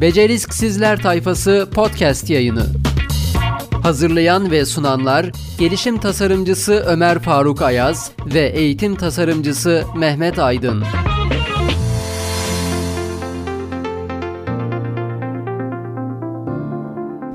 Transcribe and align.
Beceriksizler 0.00 1.02
Tayfası 1.02 1.68
podcast 1.74 2.30
yayını. 2.30 2.66
Hazırlayan 3.82 4.50
ve 4.50 4.64
sunanlar 4.64 5.30
gelişim 5.58 5.98
tasarımcısı 5.98 6.72
Ömer 6.72 7.18
Faruk 7.18 7.62
Ayaz 7.62 8.10
ve 8.34 8.46
eğitim 8.48 8.96
tasarımcısı 8.96 9.84
Mehmet 9.96 10.38
Aydın. 10.38 10.84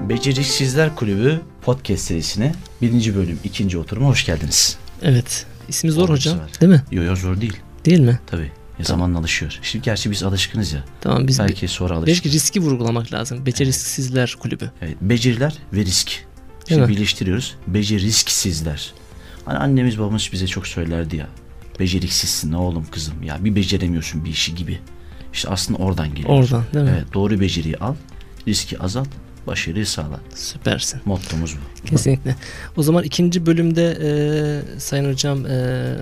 Beceriksizler 0.09 0.95
Kulübü 0.95 1.41
podcast 1.61 2.03
serisine 2.03 2.53
birinci 2.81 3.15
bölüm 3.15 3.39
ikinci 3.43 3.77
oturuma 3.77 4.09
hoş 4.09 4.25
geldiniz. 4.25 4.77
Evet. 5.01 5.45
İsmi 5.69 5.91
zor 5.91 6.03
Olmuş 6.09 6.19
hocam. 6.19 6.35
sever. 6.37 6.61
Değil 6.61 6.71
mi? 6.71 6.83
Yo 6.91 7.03
yo 7.03 7.15
zor 7.15 7.41
değil. 7.41 7.57
Değil 7.85 7.99
mi? 7.99 8.19
Tabii. 8.27 8.51
Ya 8.79 8.85
zamanla 8.85 9.19
alışıyor. 9.19 9.59
Şimdi 9.61 9.85
gerçi 9.85 10.11
biz 10.11 10.23
alışkınız 10.23 10.73
ya. 10.73 10.83
Tamam 11.01 11.27
biz 11.27 11.39
Belki 11.39 11.67
sonra 11.67 11.93
alışır. 11.93 12.07
belki 12.15 12.31
riski 12.31 12.59
vurgulamak 12.59 13.13
lazım. 13.13 13.45
Beceriksizler 13.45 14.35
kulübü. 14.39 14.71
Evet, 14.81 14.97
beceriler 15.01 15.53
ve 15.73 15.79
risk. 15.85 16.11
Şimdi 16.67 16.81
mi? 16.81 16.87
birleştiriyoruz. 16.87 17.55
Beceriksizler. 17.67 18.93
Hani 19.45 19.57
annemiz 19.57 19.99
babamız 19.99 20.29
bize 20.33 20.47
çok 20.47 20.67
söylerdi 20.67 21.15
ya. 21.15 21.27
Beceriksizsin 21.79 22.51
oğlum 22.51 22.85
kızım 22.91 23.23
ya 23.23 23.45
bir 23.45 23.55
beceremiyorsun 23.55 24.25
bir 24.25 24.29
işi 24.29 24.55
gibi. 24.55 24.79
İşte 25.33 25.49
aslında 25.49 25.83
oradan 25.83 26.09
geliyor. 26.15 26.29
Oradan 26.29 26.63
değil 26.73 26.85
mi? 26.85 26.91
Evet, 26.95 27.13
doğru 27.13 27.39
beceriyi 27.39 27.77
al, 27.77 27.95
riski 28.47 28.79
azalt, 28.79 29.09
başarıyı 29.47 29.87
sağla. 29.87 30.19
Süpersin. 30.35 31.01
Mottomuz 31.05 31.55
bu. 31.55 31.85
Kesinlikle. 31.85 32.35
O 32.77 32.83
zaman 32.83 33.03
ikinci 33.03 33.45
bölümde 33.45 33.97
e, 34.01 34.79
Sayın 34.79 35.11
Hocam 35.11 35.45
e, 35.45 35.95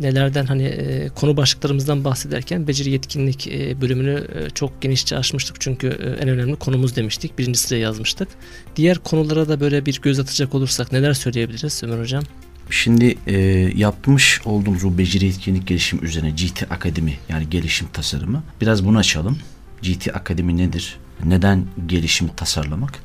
nelerden 0.00 0.46
hani 0.46 0.64
e, 0.64 1.08
konu 1.08 1.36
başlıklarımızdan 1.36 2.04
bahsederken 2.04 2.68
beceri 2.68 2.90
yetkinlik 2.90 3.46
e, 3.46 3.80
bölümünü 3.80 4.26
e, 4.34 4.50
çok 4.50 4.82
genişçe 4.82 5.16
açmıştık. 5.16 5.60
Çünkü 5.60 5.88
e, 5.88 6.22
en 6.22 6.28
önemli 6.28 6.56
konumuz 6.56 6.96
demiştik. 6.96 7.38
Birinci 7.38 7.58
sıraya 7.58 7.80
yazmıştık. 7.80 8.28
Diğer 8.76 8.98
konulara 8.98 9.48
da 9.48 9.60
böyle 9.60 9.86
bir 9.86 10.00
göz 10.02 10.20
atacak 10.20 10.54
olursak 10.54 10.92
neler 10.92 11.12
söyleyebiliriz 11.12 11.82
Ömer 11.84 11.98
Hocam? 11.98 12.22
Şimdi 12.70 13.16
e, 13.26 13.36
yapmış 13.76 14.40
olduğumuz 14.44 14.84
bu 14.84 14.98
beceri 14.98 15.26
etkinlik 15.26 15.66
gelişim 15.66 16.04
üzerine 16.04 16.30
GT 16.30 16.72
Akademi 16.72 17.18
yani 17.28 17.50
gelişim 17.50 17.88
tasarımı 17.92 18.42
biraz 18.60 18.84
bunu 18.84 18.98
açalım. 18.98 19.38
GT 19.82 20.08
Akademi 20.16 20.56
nedir? 20.56 20.98
Neden 21.24 21.66
gelişim 21.86 22.28
tasarlamak? 22.28 22.98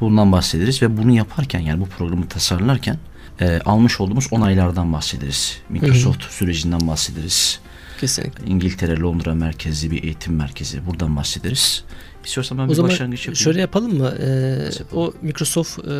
Bundan 0.00 0.32
bahsederiz 0.32 0.82
ve 0.82 0.96
bunu 0.96 1.12
yaparken 1.12 1.60
yani 1.60 1.80
bu 1.80 1.86
programı 1.86 2.28
tasarlarken 2.28 2.98
e, 3.40 3.60
almış 3.64 4.00
olduğumuz 4.00 4.28
onaylardan 4.30 4.92
bahsederiz. 4.92 5.58
Microsoft 5.68 6.22
sürecinden 6.22 6.86
bahsederiz. 6.86 7.60
Kesinlikle. 8.00 8.46
İngiltere, 8.46 9.00
Londra 9.00 9.34
merkezli 9.34 9.90
bir 9.90 10.02
eğitim 10.02 10.36
merkezi. 10.36 10.86
Buradan 10.86 11.16
bahsederiz. 11.16 11.84
İstiyorsan 12.24 12.58
ben 12.58 12.62
O 12.64 12.68
bir 12.68 12.74
zaman 12.74 12.90
başlangıç 12.90 13.20
yapayım. 13.20 13.36
şöyle 13.36 13.60
yapalım 13.60 13.98
mı? 13.98 14.14
Ee, 14.22 14.68
o 14.94 15.12
Microsoft 15.22 15.78
e, 15.78 15.92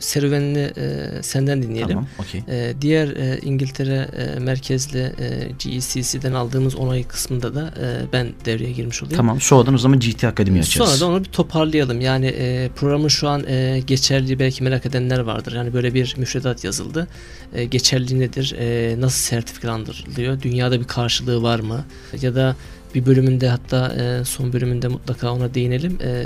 serüvenini 0.00 0.58
e, 0.76 1.08
senden 1.22 1.62
dinleyelim. 1.62 1.88
Tamam, 1.88 2.06
okey. 2.18 2.42
Ee, 2.48 2.74
diğer 2.80 3.08
e, 3.08 3.38
İngiltere 3.42 4.08
e, 4.36 4.38
merkezli 4.40 4.98
e, 4.98 5.50
GECC'den 5.58 6.32
aldığımız 6.32 6.76
onay 6.76 7.04
kısmında 7.04 7.54
da 7.54 7.74
e, 7.80 8.12
ben 8.12 8.28
devreye 8.44 8.72
girmiş 8.72 9.02
olayım. 9.02 9.16
Tamam, 9.16 9.40
sonradan 9.40 9.74
o 9.74 9.78
zaman 9.78 10.00
GT 10.00 10.24
Akademi 10.24 10.58
açarız. 10.58 10.88
Sonra 10.90 11.00
da 11.00 11.06
onu 11.14 11.24
bir 11.24 11.30
toparlayalım. 11.30 12.00
Yani 12.00 12.26
e, 12.26 12.68
programın 12.76 13.08
şu 13.08 13.28
an 13.28 13.44
e, 13.48 13.80
geçerli 13.86 14.38
belki 14.38 14.62
merak 14.64 14.86
edenler 14.86 15.18
vardır. 15.18 15.52
Yani 15.52 15.72
böyle 15.72 15.94
bir 15.94 16.14
müfredat 16.18 16.64
yazıldı. 16.64 17.08
E, 17.54 17.64
geçerli 17.64 18.20
nedir? 18.20 18.54
E, 18.58 18.96
nasıl 19.00 19.18
sertifikalandırılıyor? 19.18 20.42
Dünyada 20.42 20.80
bir 20.80 20.84
karşılığı 20.86 21.42
var 21.42 21.60
mı? 21.60 21.84
Ya 22.22 22.34
da 22.34 22.56
bir 22.94 23.06
bölümünde 23.06 23.48
hatta 23.48 23.94
e, 23.94 24.24
son 24.24 24.52
bölümünde 24.52 24.88
mutlaka 24.88 25.32
ona 25.32 25.54
değinelim. 25.54 25.98
E, 26.02 26.24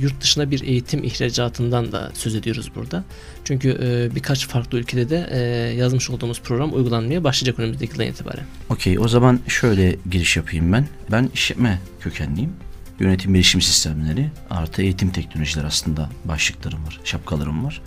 yurt 0.00 0.20
dışına 0.20 0.50
bir 0.50 0.62
eğitim 0.62 1.04
ihracatından 1.04 1.92
da 1.92 2.10
söz 2.14 2.34
ediyoruz 2.34 2.70
burada. 2.74 3.04
Çünkü 3.44 3.78
e, 3.82 4.14
birkaç 4.14 4.48
farklı 4.48 4.78
ülkede 4.78 5.10
de 5.10 5.28
e, 5.30 5.38
yazmış 5.74 6.10
olduğumuz 6.10 6.40
program 6.40 6.74
uygulanmaya 6.74 7.24
başlayacak 7.24 7.58
önümüzdeki 7.58 7.92
yıldan 7.92 8.06
itibaren. 8.06 8.44
Okey 8.70 8.98
o 8.98 9.08
zaman 9.08 9.40
şöyle 9.48 9.96
giriş 10.10 10.36
yapayım 10.36 10.72
ben. 10.72 10.86
Ben 11.10 11.30
işletme 11.34 11.80
kökenliyim. 12.00 12.52
Yönetim 13.00 13.34
bilişim 13.34 13.60
sistemleri 13.60 14.30
artı 14.50 14.82
eğitim 14.82 15.10
teknolojileri 15.10 15.66
aslında 15.66 16.10
başlıklarım 16.24 16.86
var, 16.86 17.00
şapkalarım 17.04 17.64
var. 17.64 17.82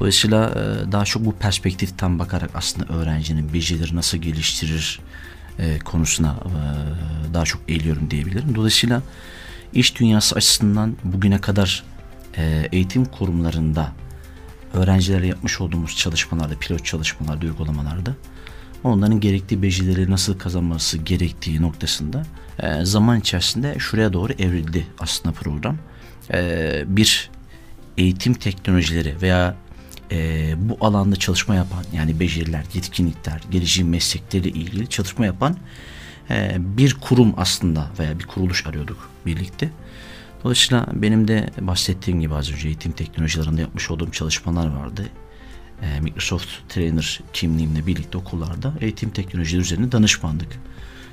Dolayısıyla 0.00 0.50
e, 0.50 0.92
daha 0.92 1.04
çok 1.04 1.24
bu 1.24 1.34
perspektiften 1.36 2.18
bakarak 2.18 2.50
aslında 2.54 2.94
öğrencinin 2.94 3.54
becerileri 3.54 3.96
nasıl 3.96 4.18
geliştirir 4.18 5.00
e, 5.58 5.78
konusuna 5.78 6.36
e, 6.46 7.34
daha 7.34 7.44
çok 7.44 7.60
eğiliyorum 7.68 8.10
diyebilirim. 8.10 8.54
Dolayısıyla 8.54 9.02
iş 9.72 10.00
dünyası 10.00 10.36
açısından 10.36 10.96
bugüne 11.04 11.40
kadar 11.40 11.84
e, 12.36 12.68
eğitim 12.72 13.04
kurumlarında 13.04 13.92
öğrencilere 14.74 15.26
yapmış 15.26 15.60
olduğumuz 15.60 15.96
çalışmalarda, 15.96 16.54
pilot 16.58 16.84
çalışmalarda, 16.84 17.46
uygulamalarda 17.46 18.14
onların 18.84 19.20
gerektiği 19.20 19.62
becerileri 19.62 20.10
nasıl 20.10 20.38
kazanması 20.38 20.98
gerektiği 20.98 21.62
noktasında 21.62 22.22
zaman 22.82 23.20
içerisinde 23.20 23.76
şuraya 23.78 24.12
doğru 24.12 24.32
evrildi 24.32 24.86
aslında 24.98 25.34
program. 25.34 25.78
Bir 26.86 27.30
eğitim 27.98 28.34
teknolojileri 28.34 29.22
veya 29.22 29.56
e, 30.12 30.54
bu 30.58 30.86
alanda 30.86 31.16
çalışma 31.16 31.54
yapan 31.54 31.84
yani 31.92 32.20
beceriler, 32.20 32.64
yetkinlikler, 32.74 33.40
gelişim 33.50 33.88
meslekleriyle 33.88 34.58
ilgili 34.58 34.88
çalışma 34.88 35.26
yapan 35.26 35.56
e, 36.30 36.56
bir 36.58 36.94
kurum 36.94 37.34
aslında 37.36 37.90
veya 37.98 38.18
bir 38.18 38.24
kuruluş 38.24 38.66
arıyorduk 38.66 39.10
birlikte. 39.26 39.70
Dolayısıyla 40.44 40.86
benim 40.92 41.28
de 41.28 41.50
bahsettiğim 41.60 42.20
gibi 42.20 42.34
az 42.34 42.52
önce 42.52 42.68
eğitim 42.68 42.92
teknolojilerinde 42.92 43.60
yapmış 43.60 43.90
olduğum 43.90 44.10
çalışmalar 44.10 44.66
vardı. 44.66 45.06
E, 45.82 46.00
Microsoft 46.00 46.48
Trainer 46.68 47.20
kimliğimle 47.32 47.86
birlikte 47.86 48.18
okullarda 48.18 48.74
eğitim 48.80 49.10
teknolojileri 49.10 49.62
üzerine 49.62 49.92
danışmanlık 49.92 50.58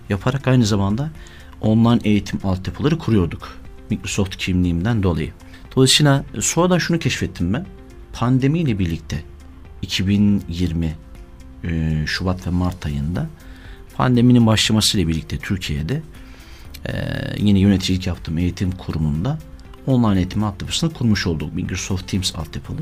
yaparak 0.09 0.47
aynı 0.47 0.65
zamanda 0.65 1.09
online 1.61 1.99
eğitim 2.03 2.39
altyapıları 2.43 2.97
kuruyorduk. 2.97 3.57
Microsoft 3.89 4.35
kimliğimden 4.35 5.03
dolayı. 5.03 5.31
Dolayısıyla 5.75 6.23
sonradan 6.39 6.77
şunu 6.77 6.99
keşfettim 6.99 7.53
ben. 7.53 7.65
Pandemiyle 8.19 8.79
birlikte 8.79 9.23
2020 9.81 10.95
e, 11.63 12.03
Şubat 12.05 12.47
ve 12.47 12.51
Mart 12.51 12.85
ayında 12.85 13.27
pandeminin 13.95 14.47
başlamasıyla 14.47 15.07
birlikte 15.07 15.37
Türkiye'de 15.37 16.01
e, 16.85 16.93
yine 17.37 17.59
yöneticilik 17.59 18.07
yaptığım 18.07 18.37
eğitim 18.37 18.71
kurumunda 18.71 19.39
online 19.87 20.17
eğitim 20.17 20.43
altyapısını 20.43 20.93
kurmuş 20.93 21.27
olduk. 21.27 21.53
Microsoft 21.53 22.07
Teams 22.07 22.35
altyapılı. 22.35 22.81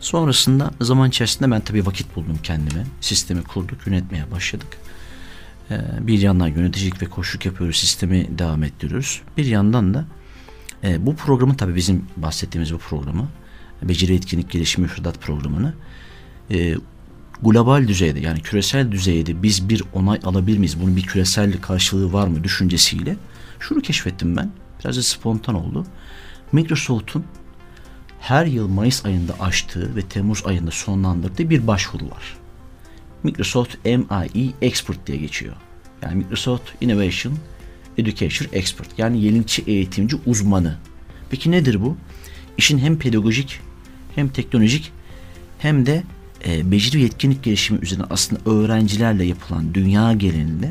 Sonrasında 0.00 0.70
zaman 0.80 1.08
içerisinde 1.08 1.50
ben 1.50 1.60
tabii 1.60 1.86
vakit 1.86 2.16
buldum 2.16 2.38
kendime. 2.42 2.86
Sistemi 3.00 3.42
kurduk, 3.42 3.86
yönetmeye 3.86 4.30
başladık. 4.30 4.78
E, 5.70 5.76
bir 6.00 6.18
yandan 6.18 6.48
yöneticilik 6.48 7.02
ve 7.02 7.06
koşuluk 7.06 7.46
yapıyoruz, 7.46 7.76
sistemi 7.76 8.38
devam 8.38 8.62
ettiriyoruz. 8.62 9.22
Bir 9.36 9.46
yandan 9.46 9.94
da 9.94 10.04
e, 10.84 11.06
bu 11.06 11.16
programı 11.16 11.56
tabii 11.56 11.74
bizim 11.74 12.06
bahsettiğimiz 12.16 12.74
bu 12.74 12.78
programı, 12.78 13.28
beceri 13.82 14.14
etkinlik 14.14 14.50
gelişimi 14.50 14.82
müfredat 14.82 15.20
programını 15.20 15.74
e, 16.50 16.74
global 17.42 17.88
düzeyde 17.88 18.20
yani 18.20 18.40
küresel 18.40 18.92
düzeyde 18.92 19.42
biz 19.42 19.68
bir 19.68 19.82
onay 19.92 20.20
alabilir 20.24 20.58
miyiz? 20.58 20.80
Bunun 20.80 20.96
bir 20.96 21.02
küresel 21.02 21.60
karşılığı 21.60 22.12
var 22.12 22.26
mı 22.26 22.44
düşüncesiyle 22.44 23.16
şunu 23.60 23.80
keşfettim 23.80 24.36
ben. 24.36 24.50
Biraz 24.80 24.96
da 24.96 25.02
spontan 25.02 25.54
oldu. 25.54 25.86
Microsoft'un 26.52 27.24
her 28.20 28.46
yıl 28.46 28.68
Mayıs 28.68 29.04
ayında 29.04 29.32
açtığı 29.40 29.96
ve 29.96 30.02
Temmuz 30.02 30.46
ayında 30.46 30.70
sonlandırdığı 30.70 31.50
bir 31.50 31.66
başvuru 31.66 32.04
var. 32.04 32.36
Microsoft 33.22 33.76
MIE 33.84 34.52
Expert 34.62 35.06
diye 35.06 35.18
geçiyor. 35.18 35.54
Yani 36.02 36.14
Microsoft 36.14 36.70
Innovation 36.80 37.34
Education 37.98 38.48
Expert 38.52 38.98
yani 38.98 39.22
yenilikçi 39.22 39.62
eğitimci 39.66 40.16
uzmanı. 40.26 40.78
Peki 41.30 41.50
nedir 41.50 41.82
bu? 41.82 41.96
İşin 42.58 42.78
hem 42.78 42.98
pedagojik 42.98 43.60
hem 44.14 44.28
teknolojik 44.28 44.92
hem 45.58 45.86
de 45.86 46.02
e, 46.46 46.70
beceri 46.70 46.98
ve 46.98 47.02
yetkinlik 47.02 47.42
gelişimi 47.42 47.80
üzerine 47.82 48.04
aslında 48.10 48.50
öğrencilerle 48.50 49.24
yapılan 49.24 49.74
dünya 49.74 50.12
genelinde 50.12 50.70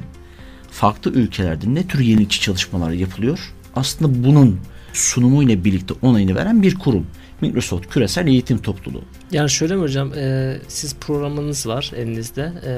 farklı 0.71 1.11
ülkelerde 1.11 1.75
ne 1.75 1.87
tür 1.87 1.99
yenilikçi 1.99 2.41
çalışmalar 2.41 2.91
yapılıyor? 2.91 3.53
Aslında 3.75 4.23
bunun 4.23 4.59
sunumuyla 4.93 5.63
birlikte 5.63 5.93
onayını 6.01 6.35
veren 6.35 6.63
bir 6.63 6.75
kurum. 6.75 7.07
Microsoft 7.41 7.87
Küresel 7.87 8.27
Eğitim 8.27 8.57
Topluluğu. 8.57 9.03
Yani 9.31 9.49
şöyle 9.49 9.75
mi 9.75 9.81
hocam 9.81 10.13
e, 10.13 10.57
siz 10.67 10.95
programınız 10.95 11.67
var 11.67 11.91
elinizde 11.95 12.53
e, 12.65 12.73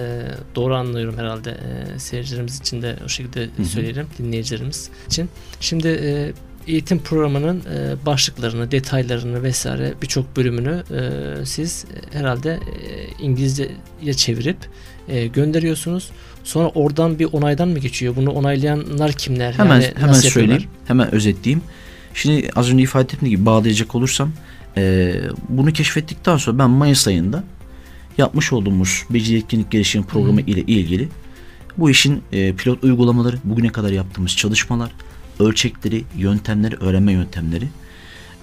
doğru 0.56 0.76
anlıyorum 0.76 1.18
herhalde 1.18 1.52
e, 1.52 2.00
seyircilerimiz 2.00 2.60
için 2.60 2.82
de 2.82 2.98
o 3.06 3.10
şekilde 3.10 3.50
söyleyelim 3.64 4.08
dinleyicilerimiz 4.18 4.90
için. 5.08 5.30
Şimdi 5.60 5.88
e, 5.88 6.34
eğitim 6.68 7.00
programının 7.00 7.60
e, 7.60 8.06
başlıklarını, 8.06 8.72
detaylarını 8.72 9.44
vesaire 9.44 9.94
birçok 10.02 10.38
bölümünü 10.38 10.84
e, 10.92 11.46
siz 11.46 11.86
herhalde 12.12 12.50
e, 12.52 13.24
İngilizceye 13.24 14.14
çevirip 14.16 14.58
e, 15.08 15.28
gönderiyorsunuz. 15.28 16.10
Sonra 16.44 16.68
oradan 16.68 17.20
bir 17.20 17.28
onaydan 17.32 17.68
mı 17.68 17.80
geçiyor? 17.80 18.16
Bunu 18.16 18.32
onaylayanlar 18.32 19.12
kimler? 19.12 19.54
Hemen 19.54 19.82
Yani 19.82 19.94
hemen 19.96 20.10
nasıl 20.10 20.30
söyleyeyim. 20.30 20.52
yapıyorlar? 20.52 20.80
Hemen 20.88 21.16
özetleyeyim. 21.16 21.62
Şimdi 22.14 22.50
az 22.56 22.72
önce 22.72 22.84
ifade 22.84 23.04
ettiğim 23.04 23.30
gibi 23.30 23.46
bağlayacak 23.46 23.96
olursam 23.96 24.32
e, 24.78 25.14
bunu 25.50 25.74
keşfettikten 25.74 26.38
sonra 26.38 26.60
ben 26.60 26.70
Mayıs 26.70 27.08
ayında 27.08 27.44
yapmış 28.18 28.54
olduğumuz 28.54 29.04
beceri 29.10 29.38
etkinlik 29.38 29.72
gelişim 29.72 30.04
programı 30.04 30.42
ile 30.42 30.62
ilgili 30.62 31.10
bu 31.78 31.90
işin 31.90 32.24
e, 32.32 32.54
pilot 32.54 32.84
uygulamaları, 32.84 33.38
bugüne 33.44 33.70
kadar 33.70 33.90
yaptığımız 33.90 34.36
çalışmalar, 34.36 34.92
ölçekleri, 35.40 36.04
yöntemleri, 36.18 36.76
öğrenme 36.76 37.12
yöntemleri 37.12 37.68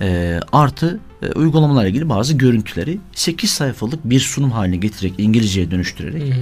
e, 0.01 0.41
artı 0.53 1.01
e, 1.23 1.27
uygulamalarla 1.27 1.89
ilgili 1.89 2.09
bazı 2.09 2.35
görüntüleri 2.35 2.99
8 3.13 3.51
sayfalık 3.51 4.05
bir 4.05 4.21
sunum 4.21 4.51
haline 4.51 4.77
getirerek 4.77 5.15
İngilizceye 5.19 5.71
dönüştürerek 5.71 6.23
Hı 6.35 6.41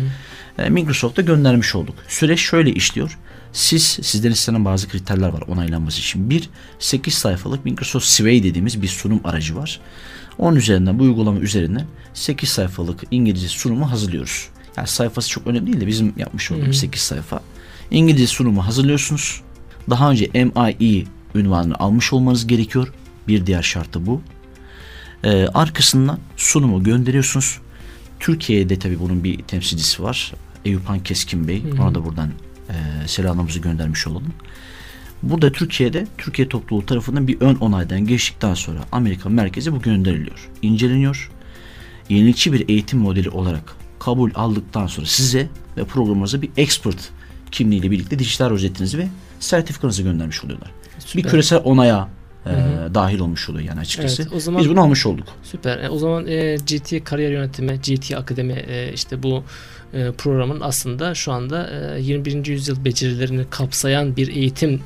hı. 0.62 0.62
e, 0.62 0.70
Microsoft'a 0.70 1.23
göndermiş 1.23 1.75
olduk. 1.75 1.94
Süreç 2.08 2.41
şöyle 2.41 2.73
işliyor. 2.73 3.19
Siz 3.52 3.82
sizden 3.82 4.31
istenen 4.31 4.64
bazı 4.64 4.88
kriterler 4.88 5.29
var 5.29 5.43
onaylanması 5.49 6.00
için. 6.00 6.31
Bir 6.31 6.50
8 6.79 7.14
sayfalık 7.14 7.64
Microsoft 7.64 8.06
Sway 8.06 8.43
dediğimiz 8.43 8.82
bir 8.82 8.88
sunum 8.88 9.20
aracı 9.25 9.56
var. 9.56 9.81
Onun 10.38 10.56
üzerinden 10.56 10.99
bu 10.99 11.03
uygulama 11.03 11.38
üzerinden 11.38 11.87
8 12.14 12.49
sayfalık 12.49 13.00
İngilizce 13.11 13.49
sunumu 13.49 13.91
hazırlıyoruz. 13.91 14.49
Yani 14.76 14.88
sayfası 14.88 15.29
çok 15.29 15.46
önemli 15.46 15.67
değil 15.67 15.81
de 15.81 15.87
bizim 15.87 16.12
yapmış 16.17 16.50
olduğumuz 16.50 16.79
8 16.79 17.00
sayfa. 17.03 17.41
İngilizce 17.91 18.26
sunumu 18.26 18.67
hazırlıyorsunuz. 18.67 19.43
Daha 19.91 20.11
önce 20.11 20.31
MIE 20.35 21.05
ünvanını 21.35 21.75
almış 21.75 22.12
olmanız 22.12 22.47
gerekiyor. 22.47 22.93
Bir 23.29 23.47
diğer 23.47 23.62
şartı 23.62 24.06
bu. 24.06 24.23
Ee, 25.25 25.47
arkasından 25.47 26.19
sunumu 26.37 26.82
gönderiyorsunuz. 26.82 27.59
Türkiye'de 28.21 28.79
tabi 28.79 29.00
bunun 29.00 29.25
bir 29.25 29.43
temsilcisi 29.43 30.03
var. 30.03 30.32
Eyüphan 30.65 31.03
Keskin 31.03 31.49
Bey. 31.49 31.62
Ona 31.81 31.94
da 31.94 32.05
buradan 32.05 32.31
e, 32.69 33.09
selamımızı 33.09 33.59
göndermiş 33.59 34.06
olalım. 34.06 34.32
Burada 35.23 35.53
Türkiye'de 35.53 36.06
Türkiye 36.19 36.49
topluluğu 36.49 36.87
tarafından 36.87 37.29
bir 37.29 37.41
ön 37.41 37.55
onaydan 37.55 38.06
geçtikten 38.06 38.55
sonra 38.55 38.81
Amerika 38.93 39.29
merkezi 39.29 39.73
bu 39.73 39.82
gönderiliyor. 39.82 40.49
inceleniyor. 40.62 41.31
Yenilikçi 42.09 42.53
bir 42.53 42.69
eğitim 42.69 42.99
modeli 42.99 43.31
olarak 43.31 43.77
kabul 43.99 44.31
aldıktan 44.35 44.87
sonra 44.87 45.06
size 45.06 45.49
ve 45.77 45.85
programınıza 45.85 46.43
bir 46.43 46.50
expert 46.56 47.11
kimliğiyle 47.50 47.91
birlikte 47.91 48.19
dijital 48.19 48.50
rozetinizi 48.50 48.99
ve 48.99 49.09
sertifikanızı 49.41 50.03
göndermiş 50.03 50.45
oluyorlar. 50.45 50.71
Bir 50.97 51.01
Süper. 51.07 51.31
küresel 51.31 51.61
onaya 51.65 52.09
e, 52.47 52.51
dahil 52.95 53.19
olmuş 53.19 53.49
oluyor 53.51 53.65
yani 53.65 53.81
açıkçası. 53.81 54.23
Evet, 54.23 54.33
o 54.35 54.41
zaman- 54.41 54.61
Biz 54.63 54.71
bunu 54.71 54.81
almış 54.81 55.07
olduk. 55.07 55.27
Süper. 55.43 55.79
E, 55.79 55.89
o 55.89 55.99
zaman 55.99 56.27
e, 56.27 56.57
GT 56.67 57.05
kariyer 57.05 57.31
yönetimi, 57.31 57.81
GT 57.81 58.13
akademi 58.17 58.53
e, 58.53 58.93
işte 58.93 59.23
bu 59.23 59.45
e, 59.95 60.13
programın 60.13 60.61
aslında 60.61 61.15
şu 61.15 61.33
anda 61.33 61.71
e, 61.97 62.01
21. 62.01 62.47
yüzyıl 62.47 62.85
becerilerini 62.85 63.45
kapsayan 63.51 64.17
bir 64.17 64.29
eğitim 64.29 64.81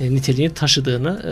e, 0.00 0.10
niteliğini 0.14 0.54
taşıdığını 0.54 1.22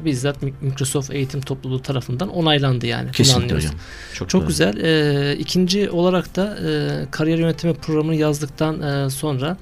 e, 0.00 0.04
bizzat 0.04 0.42
Mi- 0.42 0.54
Microsoft 0.60 1.10
eğitim 1.10 1.40
topluluğu 1.40 1.82
tarafından 1.82 2.28
onaylandı 2.28 2.86
yani. 2.86 3.10
Kesinlikle 3.12 3.54
hocam. 3.56 3.72
Çok, 4.14 4.28
Çok 4.30 4.40
doğru. 4.40 4.48
güzel. 4.48 4.76
Ee, 4.76 5.36
ikinci 5.36 5.90
olarak 5.90 6.36
da 6.36 6.58
e, 6.68 6.70
kariyer 7.10 7.38
yönetimi 7.38 7.74
programını 7.74 8.16
yazdıktan 8.16 8.82
e, 8.82 9.10
sonra 9.10 9.56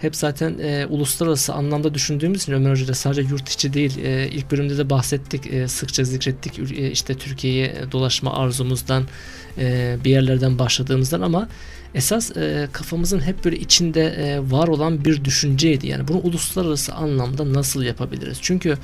hep 0.00 0.16
zaten 0.16 0.58
e, 0.58 0.86
uluslararası 0.86 1.54
anlamda 1.54 1.94
düşündüğümüz 1.94 2.42
için 2.42 2.52
Ömer 2.52 2.70
Hoca 2.70 2.88
da 2.88 2.94
sadece 2.94 3.22
yurt 3.22 3.48
içi 3.48 3.72
değil 3.72 3.98
e, 4.04 4.28
ilk 4.28 4.50
bölümde 4.50 4.78
de 4.78 4.90
bahsettik 4.90 5.46
e, 5.46 5.68
sıkça 5.68 6.04
zikrettik 6.04 6.58
e, 6.58 6.90
işte 6.90 7.14
Türkiye'ye 7.14 7.74
dolaşma 7.92 8.36
arzumuzdan 8.36 9.04
e, 9.58 9.96
bir 10.04 10.10
yerlerden 10.10 10.58
başladığımızdan 10.58 11.20
ama 11.20 11.48
esas 11.94 12.36
e, 12.36 12.68
kafamızın 12.72 13.20
hep 13.20 13.44
böyle 13.44 13.56
içinde 13.56 14.04
e, 14.04 14.50
var 14.50 14.68
olan 14.68 15.04
bir 15.04 15.24
düşünceydi. 15.24 15.86
Yani 15.86 16.08
bunu 16.08 16.18
uluslararası 16.18 16.94
anlamda 16.94 17.52
nasıl 17.52 17.82
yapabiliriz? 17.82 18.38
Çünkü 18.42 18.78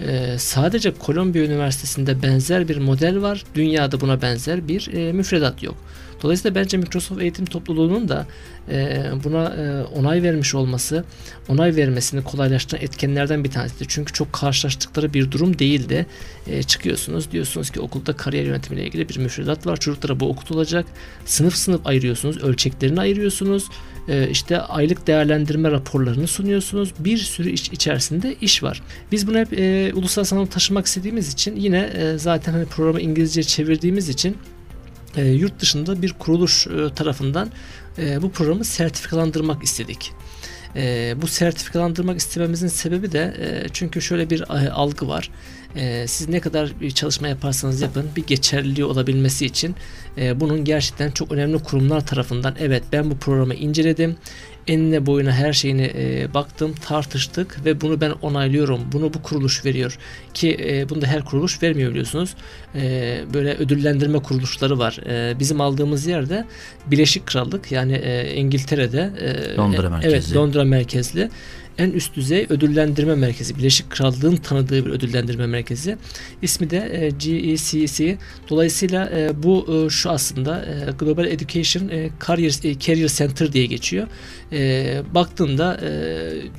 e, 0.00 0.38
sadece 0.38 0.94
Kolombiya 0.94 1.44
Üniversitesi'nde 1.44 2.22
benzer 2.22 2.68
bir 2.68 2.76
model 2.76 3.22
var. 3.22 3.44
Dünyada 3.54 4.00
buna 4.00 4.22
benzer 4.22 4.68
bir 4.68 4.94
e, 4.94 5.12
müfredat 5.12 5.62
yok. 5.62 5.76
Dolayısıyla 6.22 6.54
bence 6.54 6.76
Microsoft 6.76 7.22
Eğitim 7.22 7.44
Topluluğu'nun 7.44 8.08
da 8.08 8.26
e, 8.70 9.04
buna 9.24 9.44
e, 9.44 9.84
onay 9.84 10.22
vermiş 10.22 10.54
olması, 10.54 11.04
onay 11.48 11.76
vermesini 11.76 12.24
kolaylaştıran 12.24 12.82
etkenlerden 12.82 13.44
bir 13.44 13.50
tanesidir. 13.50 13.86
Çünkü 13.88 14.12
çok 14.12 14.32
karşılaştıkları 14.32 15.14
bir 15.14 15.30
durum 15.30 15.58
değildi. 15.58 16.06
E, 16.46 16.62
çıkıyorsunuz 16.62 17.32
diyorsunuz 17.32 17.70
ki 17.70 17.80
okulda 17.80 18.12
kariyer 18.12 18.44
yönetimiyle 18.44 18.86
ilgili 18.86 19.08
bir 19.08 19.18
müfredat 19.18 19.66
var. 19.66 19.76
Çocuklara 19.76 20.20
bu 20.20 20.28
okutulacak. 20.28 20.86
Sınıf 21.24 21.54
sınıf 21.54 21.86
ayırıyorsunuz, 21.86 22.38
ölçeklerini 22.38 23.00
ayırıyorsunuz. 23.00 23.68
E, 24.08 24.28
işte 24.30 24.60
aylık 24.60 25.06
değerlendirme 25.06 25.70
raporlarını 25.70 26.26
sunuyorsunuz. 26.26 26.92
Bir 26.98 27.18
sürü 27.18 27.50
iş 27.50 27.68
içerisinde 27.68 28.36
iş 28.40 28.62
var. 28.62 28.82
Biz 29.12 29.26
bunu 29.26 29.38
hep 29.38 29.58
e, 29.58 29.92
uluslararası 29.94 30.46
taşımak 30.46 30.86
istediğimiz 30.86 31.32
için 31.32 31.56
yine 31.56 31.78
e, 31.78 32.18
zaten 32.18 32.52
hani 32.52 32.66
programı 32.66 33.00
İngilizce 33.00 33.42
çevirdiğimiz 33.42 34.08
için 34.08 34.36
e, 35.16 35.24
yurt 35.24 35.60
dışında 35.60 36.02
bir 36.02 36.12
kuruluş 36.12 36.66
e, 36.66 36.94
tarafından 36.94 37.50
e, 37.98 38.22
bu 38.22 38.30
programı 38.30 38.64
sertifikalandırmak 38.64 39.62
istedik. 39.62 40.12
E, 40.76 41.14
bu 41.22 41.26
sertifikalandırmak 41.26 42.18
istememizin 42.18 42.68
sebebi 42.68 43.12
de 43.12 43.36
e, 43.40 43.68
çünkü 43.72 44.02
şöyle 44.02 44.30
bir 44.30 44.40
e, 44.40 44.70
algı 44.70 45.08
var. 45.08 45.30
E, 45.76 46.06
siz 46.06 46.28
ne 46.28 46.40
kadar 46.40 46.80
bir 46.80 46.90
çalışma 46.90 47.28
yaparsanız 47.28 47.80
yapın 47.80 48.06
bir 48.16 48.26
geçerliliği 48.26 48.84
olabilmesi 48.84 49.46
için 49.46 49.74
e, 50.18 50.40
bunun 50.40 50.64
gerçekten 50.64 51.10
çok 51.10 51.32
önemli 51.32 51.58
kurumlar 51.58 52.06
tarafından 52.06 52.54
evet 52.60 52.82
ben 52.92 53.10
bu 53.10 53.18
programı 53.18 53.54
inceledim 53.54 54.16
enine 54.66 55.06
boyuna 55.06 55.32
her 55.32 55.52
şeyine 55.52 55.92
e, 55.94 56.34
baktım 56.34 56.74
tartıştık 56.74 57.64
ve 57.64 57.80
bunu 57.80 58.00
ben 58.00 58.10
onaylıyorum 58.10 58.80
bunu 58.92 59.14
bu 59.14 59.22
kuruluş 59.22 59.64
veriyor 59.64 59.98
ki 60.34 60.56
e, 60.68 60.88
bunu 60.88 61.02
da 61.02 61.06
her 61.06 61.24
kuruluş 61.24 61.62
vermiyor 61.62 61.90
biliyorsunuz. 61.90 62.34
E, 62.74 63.20
böyle 63.34 63.54
ödüllendirme 63.54 64.18
kuruluşları 64.18 64.78
var. 64.78 64.98
E, 65.06 65.38
bizim 65.38 65.60
aldığımız 65.60 66.06
yerde 66.06 66.44
Birleşik 66.86 67.26
Krallık 67.26 67.72
yani 67.72 67.92
e, 67.92 68.34
İngiltere'de 68.34 69.10
e, 69.20 69.56
Londra 69.56 69.86
e, 69.86 69.88
merkezli. 69.88 70.10
evet 70.10 70.36
Londra 70.36 70.64
merkezli 70.64 71.30
en 71.80 71.90
üst 71.90 72.16
düzey 72.16 72.46
ödüllendirme 72.48 73.14
merkezi 73.14 73.58
Birleşik 73.58 73.90
Krallığın 73.90 74.36
tanıdığı 74.36 74.86
bir 74.86 74.90
ödüllendirme 74.90 75.46
merkezi. 75.46 75.96
İsmi 76.42 76.70
de 76.70 76.90
e, 76.92 77.10
GECC 77.10 78.18
dolayısıyla 78.48 79.10
e, 79.10 79.42
bu 79.42 79.86
e, 79.86 79.90
şu 79.90 80.10
aslında 80.10 80.64
Global 80.98 81.26
Education 81.26 81.90
Career, 82.26 82.78
Career 82.80 83.08
Center 83.08 83.52
diye 83.52 83.66
geçiyor. 83.66 84.06
Baktığında 85.14 85.80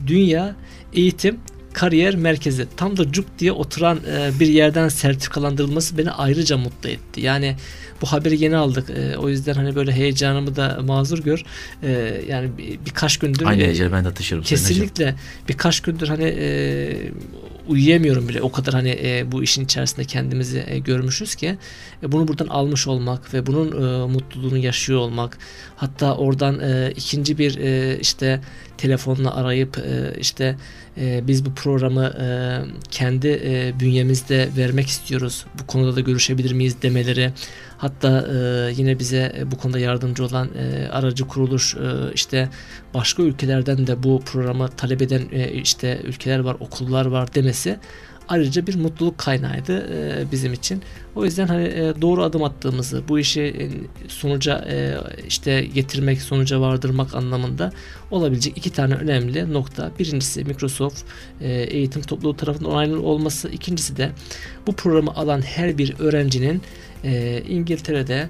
dünya 0.07 0.55
eğitim 0.93 1.37
kariyer 1.73 2.15
merkezi 2.15 2.67
tam 2.77 2.97
da 2.97 3.11
cuk 3.11 3.25
diye 3.39 3.51
oturan 3.51 3.99
e, 4.11 4.39
bir 4.39 4.47
yerden 4.47 4.87
sertifikalandırılması 4.89 5.97
beni 5.97 6.11
ayrıca 6.11 6.57
mutlu 6.57 6.89
etti. 6.89 7.21
Yani 7.21 7.55
bu 8.01 8.05
haberi 8.05 8.43
yeni 8.43 8.57
aldık. 8.57 8.89
E, 8.89 9.17
o 9.17 9.29
yüzden 9.29 9.53
hani 9.53 9.75
böyle 9.75 9.91
heyecanımı 9.91 10.55
da 10.55 10.79
mazur 10.85 11.19
gör. 11.19 11.43
E, 11.83 12.21
yani 12.29 12.57
bir, 12.57 12.79
birkaç 12.85 13.17
gündür 13.17 13.45
Aynı 13.45 13.63
heyecanı 13.63 13.91
ben 13.91 14.05
de 14.05 14.09
Hocam. 14.09 14.41
Kesinlikle 14.41 15.15
birkaç 15.49 15.79
gündür 15.79 16.07
hani 16.07 16.23
e, 16.23 17.11
uyuyamıyorum 17.67 18.29
bile 18.29 18.41
o 18.41 18.51
kadar 18.51 18.73
hani 18.73 18.89
e, 19.03 19.31
bu 19.31 19.43
işin 19.43 19.65
içerisinde 19.65 20.05
kendimizi 20.05 20.63
e, 20.67 20.79
görmüşüz 20.79 21.35
ki 21.35 21.57
e, 22.03 22.11
bunu 22.11 22.27
buradan 22.27 22.47
almış 22.47 22.87
olmak 22.87 23.33
ve 23.33 23.45
bunun 23.45 23.67
e, 23.67 24.05
mutluluğunu 24.07 24.57
yaşıyor 24.57 24.99
olmak 24.99 25.37
hatta 25.75 26.15
oradan 26.15 26.59
e, 26.59 26.91
ikinci 26.95 27.37
bir 27.37 27.57
e, 27.57 27.99
işte 27.99 28.41
telefonla 28.81 29.35
arayıp 29.35 29.77
e, 29.77 30.13
işte 30.19 30.55
e, 30.97 31.27
biz 31.27 31.45
bu 31.45 31.53
programı 31.53 32.05
e, 32.05 32.25
kendi 32.91 33.27
e, 33.27 33.79
bünyemizde 33.79 34.49
vermek 34.57 34.87
istiyoruz. 34.87 35.45
Bu 35.61 35.67
konuda 35.67 35.95
da 35.95 35.99
görüşebilir 36.01 36.53
miyiz 36.53 36.81
demeleri. 36.81 37.31
Hatta 37.77 38.27
e, 38.33 38.71
yine 38.77 38.99
bize 38.99 39.35
e, 39.37 39.51
bu 39.51 39.57
konuda 39.57 39.79
yardımcı 39.79 40.25
olan 40.25 40.49
e, 40.57 40.87
aracı 40.87 41.27
kuruluş 41.27 41.75
e, 41.75 42.13
işte 42.13 42.49
başka 42.93 43.23
ülkelerden 43.23 43.87
de 43.87 44.03
bu 44.03 44.21
programı 44.25 44.67
talep 44.67 45.01
eden 45.01 45.21
e, 45.31 45.51
işte 45.51 46.01
ülkeler 46.03 46.39
var, 46.39 46.57
okullar 46.59 47.05
var 47.05 47.35
demesi 47.35 47.79
ayrıca 48.31 48.67
bir 48.67 48.75
mutluluk 48.75 49.17
kaynağıydı 49.17 49.87
e, 49.93 50.31
bizim 50.31 50.53
için. 50.53 50.81
O 51.15 51.25
yüzden 51.25 51.47
hani 51.47 51.63
e, 51.63 51.93
doğru 52.01 52.23
adım 52.23 52.43
attığımızı, 52.43 53.03
bu 53.07 53.19
işi 53.19 53.41
e, 53.41 53.63
sonuca 54.07 54.65
işte 55.27 55.61
getirmek, 55.61 56.21
sonuca 56.21 56.61
vardırmak 56.61 57.15
anlamında 57.15 57.71
olabilecek 58.11 58.57
iki 58.57 58.69
tane 58.69 58.93
önemli 58.93 59.53
nokta. 59.53 59.91
Birincisi 59.99 60.43
Microsoft 60.43 61.03
eğitim 61.41 62.01
topluluğu 62.01 62.37
tarafından 62.37 62.71
onaylı 62.71 63.01
olması. 63.01 63.49
İkincisi 63.49 63.97
de 63.97 64.11
bu 64.67 64.73
programı 64.73 65.15
alan 65.15 65.41
her 65.41 65.77
bir 65.77 65.95
öğrencinin 65.99 66.61
İngiltere'de 67.47 68.29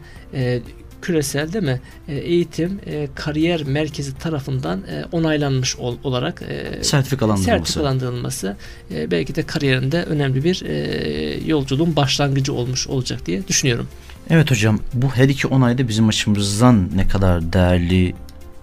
küresel 1.02 1.54
değil 1.54 1.66
mi 1.66 1.82
e, 2.08 2.16
eğitim 2.16 2.80
e, 2.86 3.08
kariyer 3.16 3.64
merkezi 3.64 4.18
tarafından 4.18 4.80
e, 4.80 5.06
onaylanmış 5.12 5.76
ol, 5.76 5.98
olarak 6.04 6.42
e, 6.42 6.84
Sertifikalandırılması. 6.84 7.46
sertifikalandırılması 7.46 8.58
e, 8.92 9.12
belki 9.12 9.36
de 9.36 9.44
kariyerinde 9.44 10.04
önemli 10.04 10.44
bir 10.44 10.62
e, 10.66 11.40
yolculuğun 11.46 11.96
başlangıcı 11.96 12.54
olmuş 12.54 12.88
olacak 12.88 13.26
diye 13.26 13.48
düşünüyorum. 13.48 13.88
Evet 14.30 14.52
hocam 14.52 14.80
bu 14.94 15.08
her 15.16 15.30
iki 15.30 15.48
onay 15.48 15.78
da 15.78 15.88
bizim 15.88 16.08
açımızdan 16.08 16.90
ne 16.96 17.08
kadar 17.08 17.54
değerli 17.54 18.14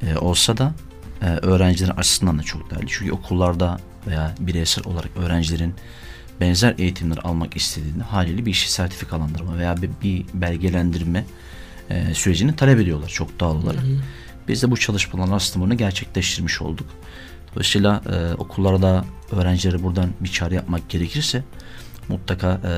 e, 0.02 0.16
olsa 0.18 0.56
da 0.56 0.74
e, 1.22 1.26
öğrencilerin 1.26 1.96
açısından 1.96 2.38
da 2.38 2.42
çok 2.42 2.70
değerli. 2.70 2.86
Çünkü 2.88 3.12
okullarda 3.12 3.78
veya 4.06 4.34
bireysel 4.40 4.84
olarak 4.86 5.10
öğrencilerin 5.16 5.74
benzer 6.40 6.74
eğitimler 6.78 7.18
almak 7.24 7.56
istediğinde 7.56 8.02
haliyle 8.02 8.46
bir 8.46 8.50
işi 8.50 8.72
sertifikalandırma 8.72 9.58
veya 9.58 9.82
bir, 9.82 9.90
bir 10.02 10.24
belgelendirme 10.34 11.24
e, 11.90 12.14
sürecini 12.14 12.56
talep 12.56 12.80
ediyorlar 12.80 13.08
çok 13.08 13.40
doğal 13.40 13.56
olarak. 13.56 13.82
Hı 13.82 13.86
hı. 13.86 14.00
Biz 14.48 14.62
de 14.62 14.70
bu 14.70 14.76
çalışmaların 14.76 15.32
aslında 15.32 15.66
bunu 15.66 15.76
gerçekleştirmiş 15.76 16.62
olduk. 16.62 16.86
Dolayısıyla 17.54 18.02
e, 18.12 18.34
okullarda 18.34 19.04
öğrencileri 19.32 19.82
buradan 19.82 20.10
bir 20.20 20.28
çağrı 20.28 20.54
yapmak 20.54 20.88
gerekirse 20.88 21.44
mutlaka 22.08 22.60
e, 22.64 22.72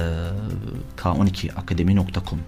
k12akademi.com 1.01 2.41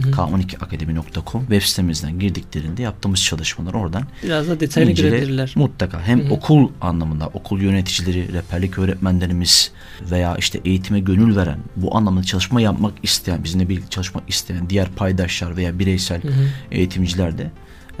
k12akademi.com 0.00 1.40
web 1.40 1.62
sitemizden 1.62 2.18
girdiklerinde 2.18 2.82
yaptığımız 2.82 3.22
çalışmalar 3.22 3.74
oradan 3.74 4.02
biraz 4.22 4.48
da 4.48 4.60
detaylı 4.60 4.90
incele, 4.90 5.08
girebilirler. 5.08 5.52
Mutlaka 5.56 6.02
hem 6.02 6.20
hı 6.20 6.28
hı. 6.28 6.32
okul 6.32 6.70
anlamında 6.80 7.26
okul 7.26 7.60
yöneticileri, 7.60 8.32
rehberlik 8.32 8.78
öğretmenlerimiz 8.78 9.70
veya 10.10 10.36
işte 10.36 10.60
eğitime 10.64 11.00
gönül 11.00 11.36
veren, 11.36 11.58
bu 11.76 11.96
anlamda 11.96 12.22
çalışma 12.22 12.60
yapmak 12.60 12.94
isteyen, 13.02 13.44
bizimle 13.44 13.68
bir 13.68 13.86
çalışmak 13.90 14.24
isteyen 14.28 14.70
diğer 14.70 14.88
paydaşlar 14.88 15.56
veya 15.56 15.78
bireysel 15.78 16.22
hı 16.22 16.28
hı. 16.28 16.48
eğitimciler 16.70 17.38
de 17.38 17.50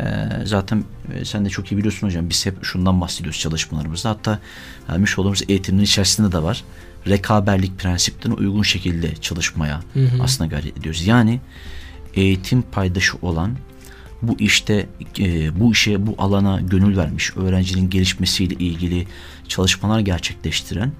e, 0.00 0.04
zaten 0.44 0.84
e, 1.14 1.24
sen 1.24 1.44
de 1.44 1.50
çok 1.50 1.72
iyi 1.72 1.76
biliyorsun 1.76 2.06
hocam 2.06 2.30
biz 2.30 2.46
hep 2.46 2.64
şundan 2.64 3.00
bahsediyoruz 3.00 3.40
çalışmalarımızda. 3.40 4.10
Hatta 4.10 4.38
vermiş 4.88 5.18
olduğumuz 5.18 5.42
eğitimin 5.48 5.82
içerisinde 5.82 6.32
de 6.32 6.42
var. 6.42 6.64
Rekaberlik 7.08 7.78
prensiplerine 7.78 8.34
uygun 8.34 8.62
şekilde 8.62 9.14
çalışmaya 9.16 9.80
hı 9.94 10.00
hı. 10.00 10.22
aslında 10.22 10.50
gayret 10.50 10.78
ediyoruz. 10.78 11.06
Yani 11.06 11.40
eğitim 12.14 12.62
paydaşı 12.62 13.18
olan 13.22 13.56
bu 14.22 14.36
işte 14.38 14.86
e, 15.18 15.60
bu 15.60 15.72
işe 15.72 16.06
bu 16.06 16.14
alana 16.18 16.60
gönül 16.60 16.96
vermiş 16.96 17.36
öğrencinin 17.36 17.90
gelişmesiyle 17.90 18.54
ilgili 18.54 19.06
çalışmalar 19.48 20.00
gerçekleştiren 20.00 20.92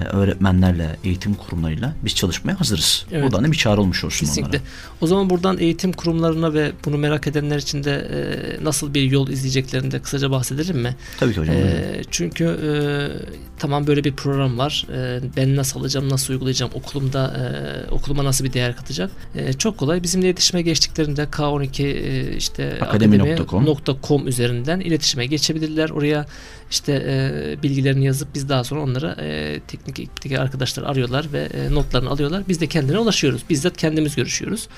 öğretmenlerle, 0.00 0.96
eğitim 1.04 1.34
kurumlarıyla 1.34 1.94
biz 2.04 2.14
çalışmaya 2.14 2.60
hazırız. 2.60 3.06
Evet. 3.12 3.24
Buradan 3.24 3.44
da 3.44 3.52
bir 3.52 3.56
çağrı 3.56 3.80
olmuş 3.80 4.04
olsun 4.04 4.26
Kesinlikle. 4.26 4.58
onlara. 4.58 4.62
O 5.00 5.06
zaman 5.06 5.30
buradan 5.30 5.58
eğitim 5.58 5.92
kurumlarına 5.92 6.54
ve 6.54 6.72
bunu 6.84 6.98
merak 6.98 7.26
edenler 7.26 7.58
için 7.58 7.84
de 7.84 8.08
e, 8.12 8.64
nasıl 8.64 8.94
bir 8.94 9.02
yol 9.02 9.28
izleyeceklerini 9.28 9.90
de 9.90 10.00
kısaca 10.00 10.30
bahsedelim 10.30 10.78
mi? 10.78 10.96
Tabii 11.20 11.34
ki 11.34 11.40
hocam. 11.40 11.56
E, 11.56 12.02
çünkü 12.10 12.44
e, 12.44 12.70
tamam 13.58 13.86
böyle 13.86 14.04
bir 14.04 14.12
program 14.12 14.58
var. 14.58 14.86
E, 14.94 15.20
ben 15.36 15.56
nasıl 15.56 15.80
alacağım, 15.80 16.08
nasıl 16.08 16.32
uygulayacağım, 16.32 16.72
okulumda 16.74 17.36
e, 17.38 17.90
okuluma 17.90 18.24
nasıl 18.24 18.44
bir 18.44 18.52
değer 18.52 18.76
katacak? 18.76 19.10
E, 19.34 19.52
çok 19.52 19.78
kolay. 19.78 20.02
Bizimle 20.02 20.26
iletişime 20.26 20.62
geçtiklerinde 20.62 21.22
K12 21.22 21.82
e, 21.82 22.36
işte 22.36 22.78
akademi.com 22.80 23.68
akademi. 23.68 24.28
üzerinden 24.28 24.80
iletişime 24.80 25.26
geçebilirler. 25.26 25.90
Oraya 25.90 26.26
işte 26.70 26.92
e, 26.92 27.62
bilgilerini 27.62 28.04
yazıp 28.04 28.34
biz 28.34 28.48
daha 28.48 28.64
sonra 28.64 28.80
onlara 28.80 29.16
e, 29.20 29.60
teknik 29.68 30.00
ekipteki 30.00 30.38
arkadaşlar 30.38 30.82
arıyorlar 30.82 31.32
ve 31.32 31.48
e, 31.54 31.74
notlarını 31.74 32.10
alıyorlar. 32.10 32.42
Biz 32.48 32.60
de 32.60 32.66
kendine 32.66 32.98
ulaşıyoruz. 32.98 33.42
Bizzat 33.50 33.76
kendimiz 33.76 34.16
görüşüyoruz. 34.16 34.68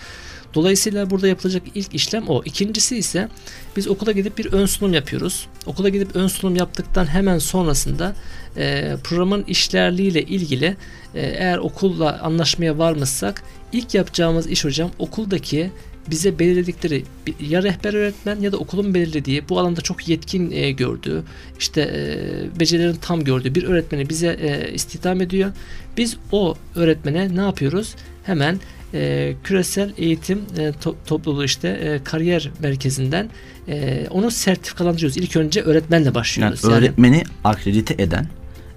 Dolayısıyla 0.55 1.11
burada 1.11 1.29
yapılacak 1.29 1.63
ilk 1.75 1.95
işlem 1.95 2.29
o. 2.29 2.43
İkincisi 2.45 2.97
ise 2.97 3.29
biz 3.77 3.89
okula 3.89 4.13
gidip 4.13 4.39
bir 4.39 4.53
ön 4.53 4.67
sunum 4.67 4.95
yapıyoruz. 4.95 5.47
Okula 5.67 5.89
gidip 5.89 6.17
ön 6.17 6.27
sunum 6.27 6.57
yaptıktan 6.57 7.07
hemen 7.07 7.39
sonrasında 7.39 8.17
e, 8.57 8.97
programın 9.05 9.45
işlerliğiyle 9.45 10.23
ilgili 10.23 10.77
e, 11.15 11.21
eğer 11.21 11.59
okulla 11.59 12.21
anlaşmaya 12.23 12.79
varmışsak 12.79 13.43
ilk 13.73 13.95
yapacağımız 13.95 14.47
iş 14.47 14.65
hocam 14.65 14.91
okuldaki 14.99 15.71
bize 16.11 16.39
belirledikleri 16.39 17.05
ya 17.41 17.63
rehber 17.63 17.95
öğretmen 17.95 18.41
ya 18.41 18.53
da 18.53 18.57
okulun 18.57 18.95
belirlediği 18.95 19.49
bu 19.49 19.59
alanda 19.59 19.81
çok 19.81 20.09
yetkin 20.09 20.51
e, 20.51 20.71
gördüğü 20.71 21.23
işte 21.59 21.81
e, 21.81 22.61
becerilerin 22.61 22.97
tam 23.01 23.25
gördüğü 23.25 23.55
bir 23.55 23.65
öğretmeni 23.65 24.09
bize 24.09 24.29
e, 24.41 24.75
istihdam 24.75 25.21
ediyor. 25.21 25.53
Biz 25.97 26.17
o 26.33 26.55
öğretmene 26.75 27.37
ne 27.37 27.41
yapıyoruz? 27.41 27.95
Hemen 28.25 28.61
e, 28.95 29.35
küresel 29.45 29.93
eğitim 29.99 30.41
e, 30.59 30.73
to, 30.73 30.97
topluluğu 31.07 31.45
işte 31.45 31.69
e, 31.69 32.05
kariyer 32.05 32.51
merkezinden 32.63 33.31
e, 33.69 34.07
onu 34.11 34.31
sertifikalandırıyoruz. 34.31 35.17
İlk 35.17 35.37
önce 35.37 35.63
öğretmenle 35.63 36.15
başlıyoruz. 36.15 36.65
Yani 36.65 36.75
öğretmeni 36.75 37.17
yani, 37.17 37.27
akredite 37.45 38.03
eden, 38.03 38.29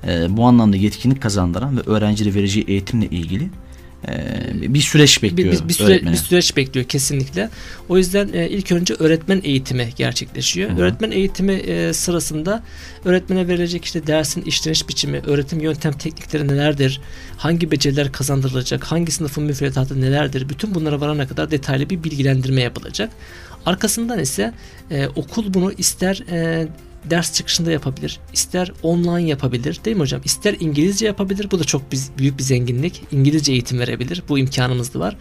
e, 0.07 0.37
bu 0.37 0.45
anlamda 0.45 0.77
yetkinlik 0.77 1.21
kazandıran 1.21 1.77
ve 1.77 1.81
öğrencilere 1.81 2.35
vereceği 2.35 2.65
eğitimle 2.67 3.05
ilgili 3.05 3.49
ee, 4.07 4.73
bir 4.73 4.81
süreç 4.81 5.23
bekliyor. 5.23 5.53
Bir, 5.53 5.69
bir, 5.69 5.73
süre, 5.73 6.01
bir 6.11 6.15
süreç 6.15 6.57
bekliyor 6.57 6.85
kesinlikle. 6.87 7.49
O 7.89 7.97
yüzden 7.97 8.29
e, 8.33 8.49
ilk 8.49 8.71
önce 8.71 8.93
öğretmen 8.93 9.41
eğitimi 9.43 9.89
gerçekleşiyor. 9.95 10.69
Hı-hı. 10.69 10.79
Öğretmen 10.81 11.11
eğitimi 11.11 11.53
e, 11.53 11.93
sırasında 11.93 12.63
öğretmene 13.05 13.47
verilecek 13.47 13.85
işte 13.85 14.07
dersin 14.07 14.41
işleniş 14.41 14.89
biçimi, 14.89 15.19
öğretim 15.19 15.59
yöntem 15.59 15.93
teknikleri 15.93 16.47
nelerdir, 16.47 17.01
hangi 17.37 17.71
beceriler 17.71 18.11
kazandırılacak, 18.11 18.83
hangi 18.83 19.11
sınıfın 19.11 19.43
müfredatı 19.43 20.01
nelerdir, 20.01 20.49
bütün 20.49 20.75
bunlara 20.75 21.01
varana 21.01 21.27
kadar 21.27 21.51
detaylı 21.51 21.89
bir 21.89 22.03
bilgilendirme 22.03 22.61
yapılacak. 22.61 23.09
Arkasından 23.65 24.19
ise 24.19 24.53
e, 24.91 25.07
okul 25.07 25.53
bunu 25.53 25.71
ister 25.71 26.23
e, 26.31 26.67
ders 27.05 27.33
çıkışında 27.33 27.71
yapabilir. 27.71 28.19
ister 28.33 28.71
online 28.83 29.29
yapabilir 29.29 29.79
değil 29.85 29.97
mi 29.97 30.01
hocam? 30.01 30.21
İster 30.25 30.55
İngilizce 30.59 31.05
yapabilir. 31.05 31.51
Bu 31.51 31.59
da 31.59 31.63
çok 31.63 31.81
büyük 32.17 32.37
bir 32.37 32.43
zenginlik. 32.43 33.03
İngilizce 33.11 33.51
eğitim 33.51 33.79
verebilir. 33.79 34.23
Bu 34.29 34.39
imkanımız 34.39 34.93
da 34.93 34.99
var. 34.99 35.17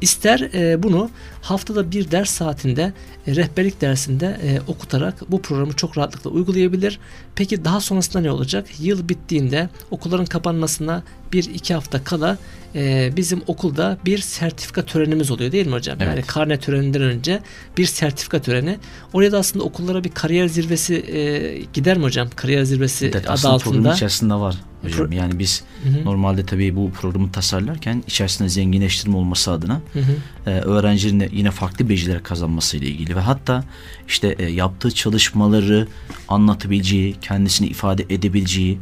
İster 0.00 0.40
e, 0.54 0.82
bunu 0.82 1.10
haftada 1.42 1.90
bir 1.90 2.10
ders 2.10 2.30
saatinde 2.30 2.92
e, 3.26 3.36
rehberlik 3.36 3.80
dersinde 3.80 4.40
e, 4.42 4.60
okutarak 4.70 5.30
bu 5.30 5.42
programı 5.42 5.72
çok 5.72 5.98
rahatlıkla 5.98 6.30
uygulayabilir. 6.30 6.98
Peki 7.34 7.64
daha 7.64 7.80
sonrasında 7.80 8.22
ne 8.22 8.30
olacak? 8.30 8.66
Yıl 8.80 9.08
bittiğinde 9.08 9.68
okulların 9.90 10.26
kapanmasına 10.26 11.02
bir 11.32 11.44
iki 11.54 11.74
hafta 11.74 12.04
kala 12.04 12.38
e, 12.74 13.12
bizim 13.16 13.42
okulda 13.46 13.98
bir 14.04 14.18
sertifika 14.18 14.84
törenimiz 14.84 15.30
oluyor 15.30 15.52
değil 15.52 15.66
mi 15.66 15.72
hocam? 15.72 15.98
Evet. 16.00 16.08
Yani 16.08 16.22
karne 16.26 16.58
töreninden 16.58 17.02
önce 17.02 17.40
bir 17.78 17.86
sertifika 17.86 18.42
töreni. 18.42 18.78
Oraya 19.12 19.32
da 19.32 19.38
aslında 19.38 19.64
okullara 19.64 20.04
bir 20.04 20.10
kariyer 20.10 20.48
zirvesi 20.48 20.94
e, 20.94 21.62
gider 21.72 21.96
mi 21.96 22.02
hocam? 22.02 22.28
Kariyer 22.36 22.64
zirvesi 22.64 23.06
evet, 23.06 23.30
adı 23.30 23.48
altında. 23.48 23.58
Programın 23.58 23.94
içerisinde 23.94 24.34
var 24.34 24.56
hocam. 24.82 25.12
Yani 25.12 25.38
biz 25.38 25.64
hı 25.82 25.88
hı. 25.88 26.04
normalde 26.04 26.46
tabii 26.46 26.76
bu 26.76 26.90
programı 26.90 27.32
tasarlarken 27.32 28.04
içerisinde 28.06 28.48
zenginleştirme 28.48 29.16
olması 29.16 29.50
adına 29.50 29.80
hı 29.92 30.00
hı. 30.00 30.50
E, 30.50 30.60
öğrencinin 30.60 31.30
yine 31.32 31.50
farklı 31.50 31.88
beceriler 31.88 32.22
kazanması 32.22 32.76
ile 32.76 32.86
ilgili 32.86 33.16
ve 33.16 33.20
hatta 33.20 33.64
işte 34.08 34.36
e, 34.38 34.44
yaptığı 34.44 34.90
çalışmaları 34.90 35.88
anlatabileceği, 36.28 37.16
kendisini 37.20 37.68
ifade 37.68 38.02
edebileceği, 38.10 38.78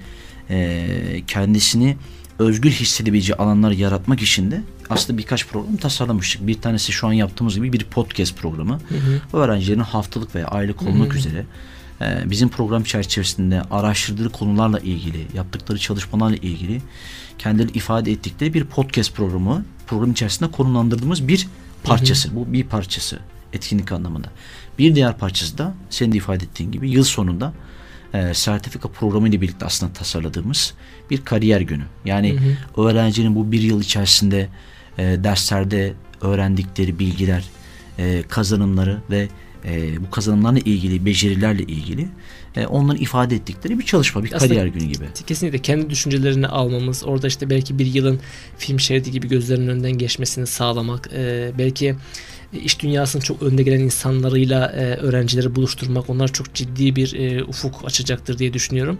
e, 0.50 0.86
kendisini 1.26 1.96
özgür 2.38 2.70
hissedebileceği 2.70 3.36
alanlar 3.36 3.70
yaratmak 3.70 4.22
için 4.22 4.50
de 4.50 4.62
aslında 4.90 5.18
birkaç 5.18 5.46
program 5.46 5.76
tasarlamıştık. 5.76 6.46
Bir 6.46 6.60
tanesi 6.60 6.92
şu 6.92 7.06
an 7.06 7.12
yaptığımız 7.12 7.54
gibi 7.54 7.72
bir 7.72 7.84
podcast 7.84 8.36
programı. 8.36 8.80
Hı 8.88 8.94
hı. 8.94 9.38
Öğrencilerin 9.38 9.80
haftalık 9.80 10.34
veya 10.34 10.46
aylık 10.46 10.82
olmak 10.82 11.08
hı 11.08 11.14
hı. 11.14 11.18
üzere 11.18 11.44
e, 12.00 12.30
bizim 12.30 12.48
program 12.48 12.82
çerçevesinde 12.82 13.62
araştırdığı 13.70 14.28
konularla 14.28 14.78
ilgili, 14.78 15.26
yaptıkları 15.34 15.78
çalışmalarla 15.78 16.36
ilgili 16.36 16.82
kendileri 17.38 17.78
ifade 17.78 18.12
ettikleri 18.12 18.54
bir 18.54 18.64
podcast 18.64 19.14
programı 19.14 19.64
program 19.86 20.12
içerisinde 20.12 20.50
konumlandırdığımız 20.50 21.28
bir 21.28 21.48
parçası. 21.84 22.28
Hı 22.28 22.32
hı. 22.32 22.36
Bu 22.36 22.52
bir 22.52 22.64
parçası 22.64 23.18
etkinlik 23.52 23.92
anlamında. 23.92 24.28
Bir 24.78 24.94
diğer 24.94 25.18
parçası 25.18 25.58
da 25.58 25.74
senin 25.90 26.12
de 26.12 26.16
ifade 26.16 26.44
ettiğin 26.44 26.72
gibi 26.72 26.90
yıl 26.90 27.04
sonunda 27.04 27.52
e, 28.16 28.34
sertifika 28.34 28.88
programı 28.88 29.28
ile 29.28 29.40
birlikte 29.40 29.66
aslında 29.66 29.92
tasarladığımız 29.92 30.74
bir 31.10 31.24
kariyer 31.24 31.60
günü. 31.60 31.84
Yani 32.04 32.32
hı 32.32 32.36
hı. 32.36 32.82
öğrencinin 32.82 33.34
bu 33.34 33.52
bir 33.52 33.60
yıl 33.60 33.82
içerisinde 33.82 34.48
e, 34.98 35.02
derslerde 35.02 35.92
öğrendikleri 36.20 36.98
bilgiler, 36.98 37.44
e, 37.98 38.22
kazanımları 38.28 39.02
ve 39.10 39.28
e, 39.64 40.02
bu 40.06 40.10
kazanımlarla 40.10 40.58
ilgili, 40.58 41.06
becerilerle 41.06 41.62
ilgili 41.62 42.08
e, 42.56 42.66
onların 42.66 43.02
ifade 43.02 43.34
ettikleri 43.36 43.78
bir 43.78 43.84
çalışma, 43.84 44.24
bir 44.24 44.32
Aslında 44.32 44.48
kariyer 44.48 44.66
günü 44.66 44.84
gibi. 44.84 45.04
Kesinlikle 45.26 45.58
kendi 45.58 45.90
düşüncelerini 45.90 46.48
almamız, 46.48 47.04
orada 47.04 47.26
işte 47.26 47.50
belki 47.50 47.78
bir 47.78 47.86
yılın 47.86 48.20
film 48.58 48.80
şeridi 48.80 49.10
gibi 49.10 49.28
gözlerinin 49.28 49.68
önünden 49.68 49.92
geçmesini 49.92 50.46
sağlamak, 50.46 51.10
e, 51.14 51.52
belki 51.58 51.94
iş 52.52 52.80
dünyasının 52.82 53.22
çok 53.22 53.42
önde 53.42 53.62
gelen 53.62 53.80
insanlarıyla 53.80 54.66
e, 54.66 54.94
öğrencileri 54.96 55.54
buluşturmak 55.54 56.10
onlar 56.10 56.28
çok 56.28 56.54
ciddi 56.54 56.96
bir 56.96 57.12
e, 57.14 57.44
ufuk 57.44 57.84
açacaktır 57.84 58.38
diye 58.38 58.52
düşünüyorum. 58.52 58.98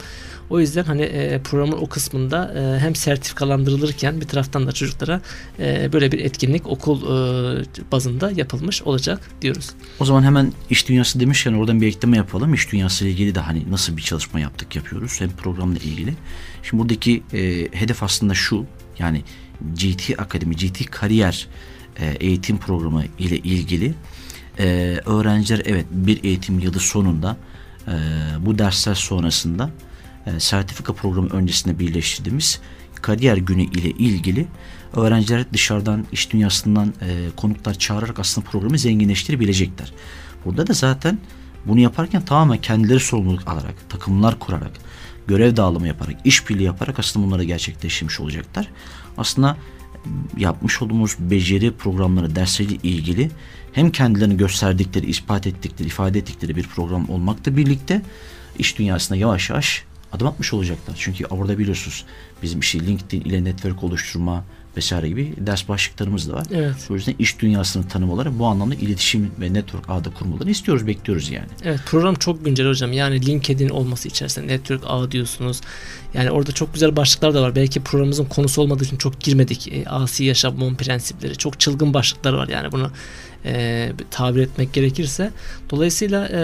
O 0.51 0.61
yüzden 0.61 0.85
hani 0.85 1.03
e, 1.03 1.43
programın 1.43 1.77
o 1.77 1.87
kısmında 1.89 2.55
e, 2.55 2.81
hem 2.81 2.95
sertifikalandırılırken 2.95 4.21
bir 4.21 4.27
taraftan 4.27 4.67
da 4.67 4.73
çocuklara 4.73 5.21
e, 5.59 5.93
böyle 5.93 6.13
bir 6.13 6.19
etkinlik 6.19 6.67
okul 6.67 7.03
e, 7.03 7.93
bazında 7.93 8.31
yapılmış 8.31 8.83
olacak 8.83 9.31
diyoruz. 9.43 9.71
O 10.01 10.05
zaman 10.05 10.23
hemen 10.23 10.53
iş 10.71 10.89
dünyası 10.89 11.21
demişken 11.21 11.53
oradan 11.53 11.81
bir 11.81 11.87
ekleme 11.87 12.17
yapalım. 12.17 12.55
İş 12.55 12.73
dünyası 12.73 13.05
ile 13.05 13.11
ilgili 13.11 13.35
de 13.35 13.41
hani 13.41 13.71
nasıl 13.71 13.97
bir 13.97 14.03
çalışma 14.03 14.41
yaptık 14.41 14.77
yapıyoruz 14.77 15.21
hem 15.21 15.31
programla 15.31 15.79
ilgili. 15.79 16.15
Şimdi 16.63 16.83
buradaki 16.83 17.23
e, 17.33 17.69
hedef 17.73 18.03
aslında 18.03 18.35
şu 18.35 18.67
yani 18.99 19.23
GT 19.75 20.21
Akademi, 20.21 20.57
GT 20.57 20.91
Kariyer 20.91 21.49
e, 21.49 21.76
eğitim 22.05 22.59
programı 22.59 23.05
ile 23.19 23.39
ilgili 23.39 23.95
e, 24.59 24.65
öğrenciler 25.07 25.63
evet 25.65 25.87
bir 25.91 26.25
eğitim 26.25 26.59
yılı 26.59 26.81
sonunda 26.81 27.37
e, 27.89 27.93
bu 28.41 28.59
dersler 28.59 28.95
sonrasında 28.95 29.71
sertifika 30.39 30.93
programı 30.93 31.29
öncesinde 31.29 31.79
birleştirdiğimiz 31.79 32.61
kariyer 33.03 33.37
günü 33.37 33.63
ile 33.63 33.91
ilgili 33.91 34.47
öğrenciler 34.97 35.45
dışarıdan 35.53 36.07
iş 36.13 36.33
dünyasından 36.33 36.95
e, 37.01 37.29
konuklar 37.37 37.75
çağırarak 37.75 38.19
aslında 38.19 38.47
programı 38.47 38.79
zenginleştirebilecekler. 38.79 39.93
Burada 40.45 40.67
da 40.67 40.73
zaten 40.73 41.19
bunu 41.67 41.81
yaparken 41.81 42.25
tamamen 42.25 42.59
kendileri 42.59 43.01
sorumluluk 43.01 43.49
alarak, 43.49 43.75
takımlar 43.89 44.39
kurarak, 44.39 44.73
görev 45.27 45.57
dağılımı 45.57 45.89
yaparak, 45.89 46.17
işbirliği 46.25 46.65
yaparak 46.65 46.99
aslında 46.99 47.27
bunları 47.27 47.45
gerçekleştirmiş 47.45 48.21
olacaklar. 48.21 48.69
Aslında 49.19 49.57
yapmış 50.37 50.83
olduğumuz 50.83 51.17
beceri 51.19 51.73
programları, 51.73 52.37
dersleriyle 52.37 52.79
ilgili 52.83 53.31
hem 53.73 53.91
kendilerini 53.91 54.37
gösterdikleri, 54.37 55.07
ispat 55.07 55.47
ettikleri, 55.47 55.89
ifade 55.89 56.19
ettikleri 56.19 56.57
bir 56.57 56.63
program 56.63 57.11
olmakla 57.11 57.57
birlikte 57.57 58.03
iş 58.59 58.79
dünyasına 58.79 59.17
yavaş 59.17 59.51
yavaş 59.51 59.85
adım 60.13 60.27
atmış 60.27 60.53
olacaklar. 60.53 60.97
Çünkü 60.99 61.27
orada 61.27 61.59
biliyorsunuz 61.59 62.05
bizim 62.43 62.61
işte 62.61 62.87
LinkedIn 62.87 63.21
ile 63.21 63.45
network 63.45 63.85
oluşturma 63.85 64.45
vesaire 64.77 65.09
gibi 65.09 65.35
ders 65.39 65.69
başlıklarımız 65.69 66.29
da 66.29 66.33
var. 66.33 66.47
Evet. 66.53 66.75
O 66.91 66.95
yüzden 66.95 67.15
iş 67.19 67.39
dünyasını 67.39 67.89
tanımaları 67.89 68.39
bu 68.39 68.47
anlamda 68.47 68.75
iletişim 68.75 69.31
ve 69.41 69.53
network 69.53 69.91
ağda 69.91 70.11
kurmalarını 70.11 70.51
istiyoruz, 70.51 70.87
bekliyoruz 70.87 71.31
yani. 71.31 71.47
Evet 71.65 71.81
program 71.87 72.15
çok 72.15 72.45
güncel 72.45 72.69
hocam. 72.69 72.93
Yani 72.93 73.27
LinkedIn 73.27 73.69
olması 73.69 74.09
içerisinde 74.09 74.47
network 74.47 74.83
ağı 74.87 75.11
diyorsunuz. 75.11 75.61
Yani 76.15 76.31
orada 76.31 76.53
çok 76.53 76.75
güzel 76.75 76.97
başlıklar 76.97 77.35
da 77.35 77.43
var. 77.43 77.57
Belki 77.57 77.81
programımızın 77.81 78.25
konusu 78.25 78.63
olmadığı 78.63 78.85
için 78.85 78.97
çok 78.97 79.21
girmedik. 79.21 79.69
E, 79.69 79.85
asi 79.87 80.25
yaşam 80.25 80.77
prensipleri. 80.77 81.37
Çok 81.37 81.61
çılgın 81.61 81.95
başlıklar 81.95 82.33
var 82.33 82.49
yani 82.49 82.73
bunu 82.73 82.91
e, 83.47 83.93
tabir 84.11 84.41
etmek 84.41 84.73
gerekirse. 84.73 85.31
Dolayısıyla 85.71 86.29
e, 86.33 86.41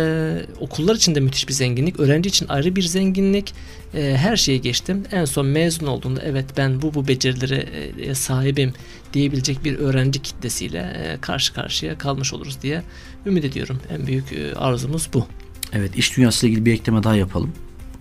okullar 0.60 0.94
için 0.94 1.14
de 1.14 1.20
müthiş 1.20 1.48
bir 1.48 1.52
zenginlik. 1.52 2.00
Öğrenci 2.00 2.28
için 2.28 2.48
ayrı 2.48 2.76
bir 2.76 2.82
zenginlik. 2.82 3.54
E, 3.94 4.16
her 4.16 4.36
şeyi 4.36 4.60
geçtim. 4.60 5.02
En 5.12 5.24
son 5.24 5.46
mezun 5.46 5.86
olduğunda 5.86 6.22
evet 6.22 6.46
ben 6.56 6.82
bu 6.82 6.94
bu 6.94 7.08
becerilere 7.08 7.66
e, 8.00 8.14
sahibim 8.14 8.74
diyebilecek 9.12 9.64
bir 9.64 9.78
öğrenci 9.78 10.22
kitlesiyle 10.22 10.78
e, 10.78 11.20
karşı 11.20 11.54
karşıya 11.54 11.98
kalmış 11.98 12.32
oluruz 12.32 12.62
diye 12.62 12.82
ümit 13.26 13.44
ediyorum. 13.44 13.80
En 13.90 14.06
büyük 14.06 14.32
e, 14.32 14.54
arzumuz 14.54 15.08
bu. 15.14 15.26
Evet 15.72 15.96
iş 15.96 16.16
dünyasıyla 16.16 16.52
ilgili 16.52 16.66
bir 16.66 16.72
ekleme 16.72 17.02
daha 17.02 17.16
yapalım. 17.16 17.52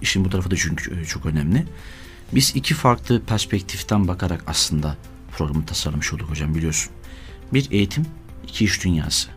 İşin 0.02 0.26
bu 0.26 0.30
tarafı 0.30 0.52
da 0.52 0.56
çünkü 0.56 1.06
çok 1.06 1.26
önemli. 1.26 1.66
Biz 2.32 2.56
iki 2.56 2.74
farklı 2.74 3.22
perspektiften 3.22 4.08
bakarak 4.08 4.44
aslında 4.48 4.98
programı 5.32 5.66
tasarlamış 5.66 6.14
olduk 6.14 6.30
hocam 6.30 6.56
biliyorsun. 6.56 6.92
Bir 7.54 7.72
eğitim, 7.72 8.06
iki 8.52 8.66
iş 8.66 8.84
dünyası. 8.84 9.30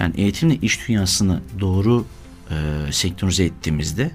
Yani 0.00 0.14
eğitimle 0.16 0.56
iş 0.62 0.88
dünyasını 0.88 1.40
doğru 1.60 2.06
e, 2.50 2.54
senkronize 2.92 3.44
ettiğimizde 3.44 4.10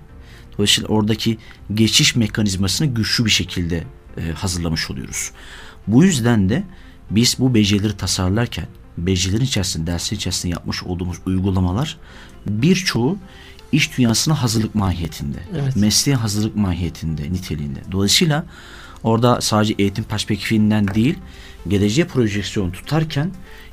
dolayısıyla 0.54 0.88
oradaki 0.88 1.38
geçiş 1.74 2.16
mekanizmasını 2.16 2.88
güçlü 2.88 3.26
bir 3.26 3.30
şekilde 3.30 3.84
e, 4.18 4.32
hazırlamış 4.32 4.92
oluyoruz. 4.92 5.32
Bu 5.88 6.04
yüzden 6.04 6.50
de 6.50 6.64
biz 7.10 7.36
bu 7.40 7.54
becerileri 7.54 7.98
tasarlarken 7.98 8.68
becerilerin 8.98 9.46
içerisinde, 9.46 9.92
derslerin 9.92 10.18
içerisinde 10.18 10.54
yapmış 10.54 10.84
olduğumuz 10.84 11.18
uygulamalar 11.26 11.98
birçoğu 12.46 13.18
iş 13.72 13.98
dünyasına 13.98 14.42
hazırlık 14.42 14.76
mahiyetinde, 14.76 15.38
Evet. 15.56 15.76
mesleğe 15.76 16.16
hazırlık 16.16 16.56
mahiyetinde, 16.56 17.34
niteliğinde. 17.34 17.80
Dolayısıyla 17.92 18.46
orada 19.04 19.42
sadece 19.42 19.76
eğitim 19.80 20.04
perspektifinden 20.04 20.88
değil, 20.88 21.16
geleceğe 21.68 22.08
projeksiyon 22.08 22.72
tutarken 22.72 23.32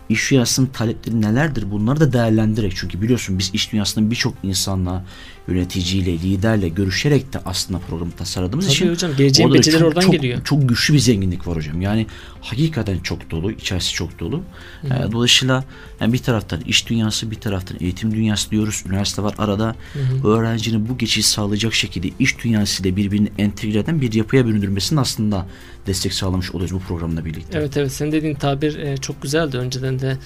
iş 0.09 0.31
dünyasının 0.31 0.67
talepleri 0.67 1.23
nelerdir 1.23 1.71
bunları 1.71 2.01
da 2.01 2.13
değerlendirerek 2.13 2.73
çünkü 2.77 3.03
biliyorsun 3.03 3.39
biz 3.39 3.51
iş 3.55 3.73
dünyasının 3.73 4.11
birçok 4.11 4.35
insanla 4.43 5.05
yöneticiyle, 5.49 6.13
liderle 6.13 6.69
görüşerek 6.69 7.33
de 7.33 7.39
aslında 7.45 7.79
programı 7.79 8.13
tasarladığımız 8.13 8.67
Tabii 8.67 8.75
için 8.75 8.91
hocam, 8.91 9.17
geleceğin 9.17 9.49
orada 9.49 9.59
becerileri 9.59 9.81
çok, 9.81 9.89
oradan 9.89 10.01
çok, 10.01 10.13
geliyor. 10.13 10.45
Çok 10.45 10.69
güçlü 10.69 10.95
bir 10.95 10.99
zenginlik 10.99 11.47
var 11.47 11.57
hocam. 11.57 11.81
Yani 11.81 12.07
hakikaten 12.41 12.99
çok 12.99 13.31
dolu, 13.31 13.53
içerisi 13.53 13.93
çok 13.93 14.19
dolu. 14.19 14.43
Ee, 14.85 14.89
dolayısıyla 15.13 15.65
yani 16.01 16.13
bir 16.13 16.19
taraftan 16.19 16.61
iş 16.61 16.89
dünyası, 16.89 17.31
bir 17.31 17.41
taraftan 17.41 17.77
eğitim 17.81 18.15
dünyası 18.15 18.51
diyoruz. 18.51 18.85
Üniversite 18.87 19.23
var 19.23 19.35
arada. 19.39 19.77
Öğrencinin 20.25 20.89
bu 20.89 20.99
geçişi 20.99 21.29
sağlayacak 21.29 21.75
şekilde 21.75 22.09
iş 22.19 22.45
dünyasıyla 22.45 22.97
birbirini 22.97 23.29
entegre 23.39 23.79
eden 23.79 24.01
bir 24.01 24.13
yapıya 24.13 24.47
büründürmesinin 24.47 25.01
aslında 25.01 25.47
destek 25.87 26.15
sağlamış 26.15 26.51
oluyoruz 26.51 26.75
bu 26.75 26.81
programla 26.81 27.25
birlikte. 27.25 27.59
Evet 27.59 27.77
evet 27.77 27.93
senin 27.93 28.13
dediğin 28.13 28.35
tabir 28.35 28.79
e, 28.79 28.97
çok 28.97 29.23
güzeldi. 29.23 29.59
Önceden 29.59 29.98
de 30.01 30.17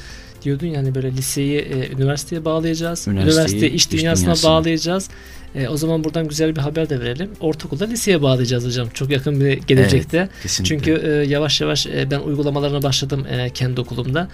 diyordun 0.42 0.66
yani 0.66 0.94
böyle 0.94 1.12
liseyi 1.12 1.58
e, 1.58 1.92
üniversiteye 1.92 2.44
bağlayacağız. 2.44 3.08
Üniversiteyi 3.08 3.37
Üniversiteyi 3.37 3.72
iş 3.72 3.85
iş 3.85 3.92
dünyasına 3.92 4.24
dünyasına. 4.26 4.50
bağlayacağız. 4.50 5.08
E, 5.54 5.68
o 5.68 5.76
zaman 5.76 6.04
buradan 6.04 6.28
güzel 6.28 6.56
bir 6.56 6.61
haber 6.61 6.90
de 6.90 7.00
verelim. 7.00 7.30
Ortaokulda 7.40 7.85
liseye 7.85 8.22
bağlayacağız 8.22 8.66
hocam. 8.66 8.88
Çok 8.94 9.11
yakın 9.11 9.40
bir 9.40 9.52
gelecekte. 9.52 10.18
Evet, 10.18 10.30
kesinlikle. 10.42 10.76
Çünkü 10.76 11.06
e, 11.06 11.11
yavaş 11.11 11.61
yavaş 11.61 11.87
e, 11.87 12.11
ben 12.11 12.20
uygulamalarına 12.20 12.82
başladım 12.82 13.26
e, 13.30 13.50
kendi 13.50 13.80
okulumda. 13.80 14.28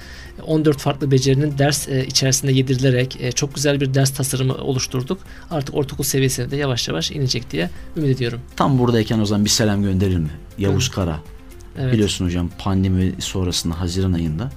14 0.46 0.78
farklı 0.78 1.10
becerinin 1.10 1.58
ders 1.58 1.88
e, 1.88 2.06
içerisinde 2.06 2.52
yedirilerek 2.52 3.16
e, 3.20 3.32
çok 3.32 3.54
güzel 3.54 3.80
bir 3.80 3.94
ders 3.94 4.10
tasarımı 4.10 4.54
oluşturduk. 4.54 5.18
Artık 5.50 5.74
ortaokul 5.74 6.04
seviyesine 6.04 6.50
de 6.50 6.56
yavaş 6.56 6.88
yavaş 6.88 7.10
inecek 7.10 7.50
diye 7.50 7.70
ümit 7.96 8.16
ediyorum. 8.16 8.40
Tam 8.56 8.78
buradayken 8.78 9.18
o 9.18 9.26
zaman 9.26 9.44
bir 9.44 9.50
selam 9.50 9.82
gönderir 9.82 10.16
mi? 10.18 10.30
Yavuz 10.58 10.88
Hı. 10.90 10.94
Kara. 10.94 11.20
Evet. 11.78 11.92
Biliyorsun 11.92 12.26
hocam 12.26 12.50
pandemi 12.58 13.12
sonrasında 13.18 13.80
Haziran 13.80 14.12
ayında 14.12 14.50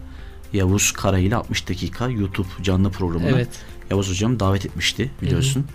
Yavuz 0.53 0.91
Kara 0.91 1.19
ile 1.19 1.35
60 1.35 1.69
dakika 1.69 2.09
YouTube 2.09 2.47
canlı 2.61 2.91
programına 2.91 3.29
Evet. 3.29 3.49
Yavuz 3.89 4.09
hocam 4.09 4.39
davet 4.39 4.65
etmişti 4.65 5.11
biliyorsun. 5.21 5.65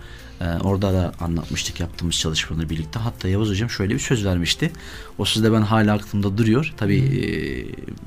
Ee, 0.41 0.45
orada 0.45 0.93
da 0.93 1.12
anlatmıştık 1.21 1.81
yaptığımız 1.81 2.15
çalışmaları 2.15 2.71
birlikte. 2.71 2.99
Hatta 2.99 3.29
Yavuz 3.29 3.51
hocam 3.51 3.71
şöyle 3.71 3.95
bir 3.95 3.99
söz 3.99 4.25
vermişti. 4.25 4.71
O 5.19 5.25
söz 5.25 5.45
de 5.45 5.53
ben 5.53 5.62
hala 5.62 5.93
aklımda 5.93 6.39
duruyor. 6.39 6.75
Tabii 6.77 6.99
e, 6.99 7.27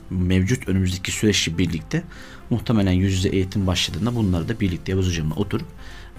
mevcut 0.10 0.67
önümüzdeki 0.67 1.12
süreçle 1.12 1.58
birlikte 1.58 2.03
muhtemelen 2.49 2.91
yüz 2.91 3.13
yüze 3.13 3.29
eğitim 3.29 3.67
başladığında 3.67 4.15
bunları 4.15 4.49
da 4.49 4.60
birlikte 4.60 4.91
Yavuz 4.91 5.08
hocamla 5.08 5.36
oturup 5.36 5.67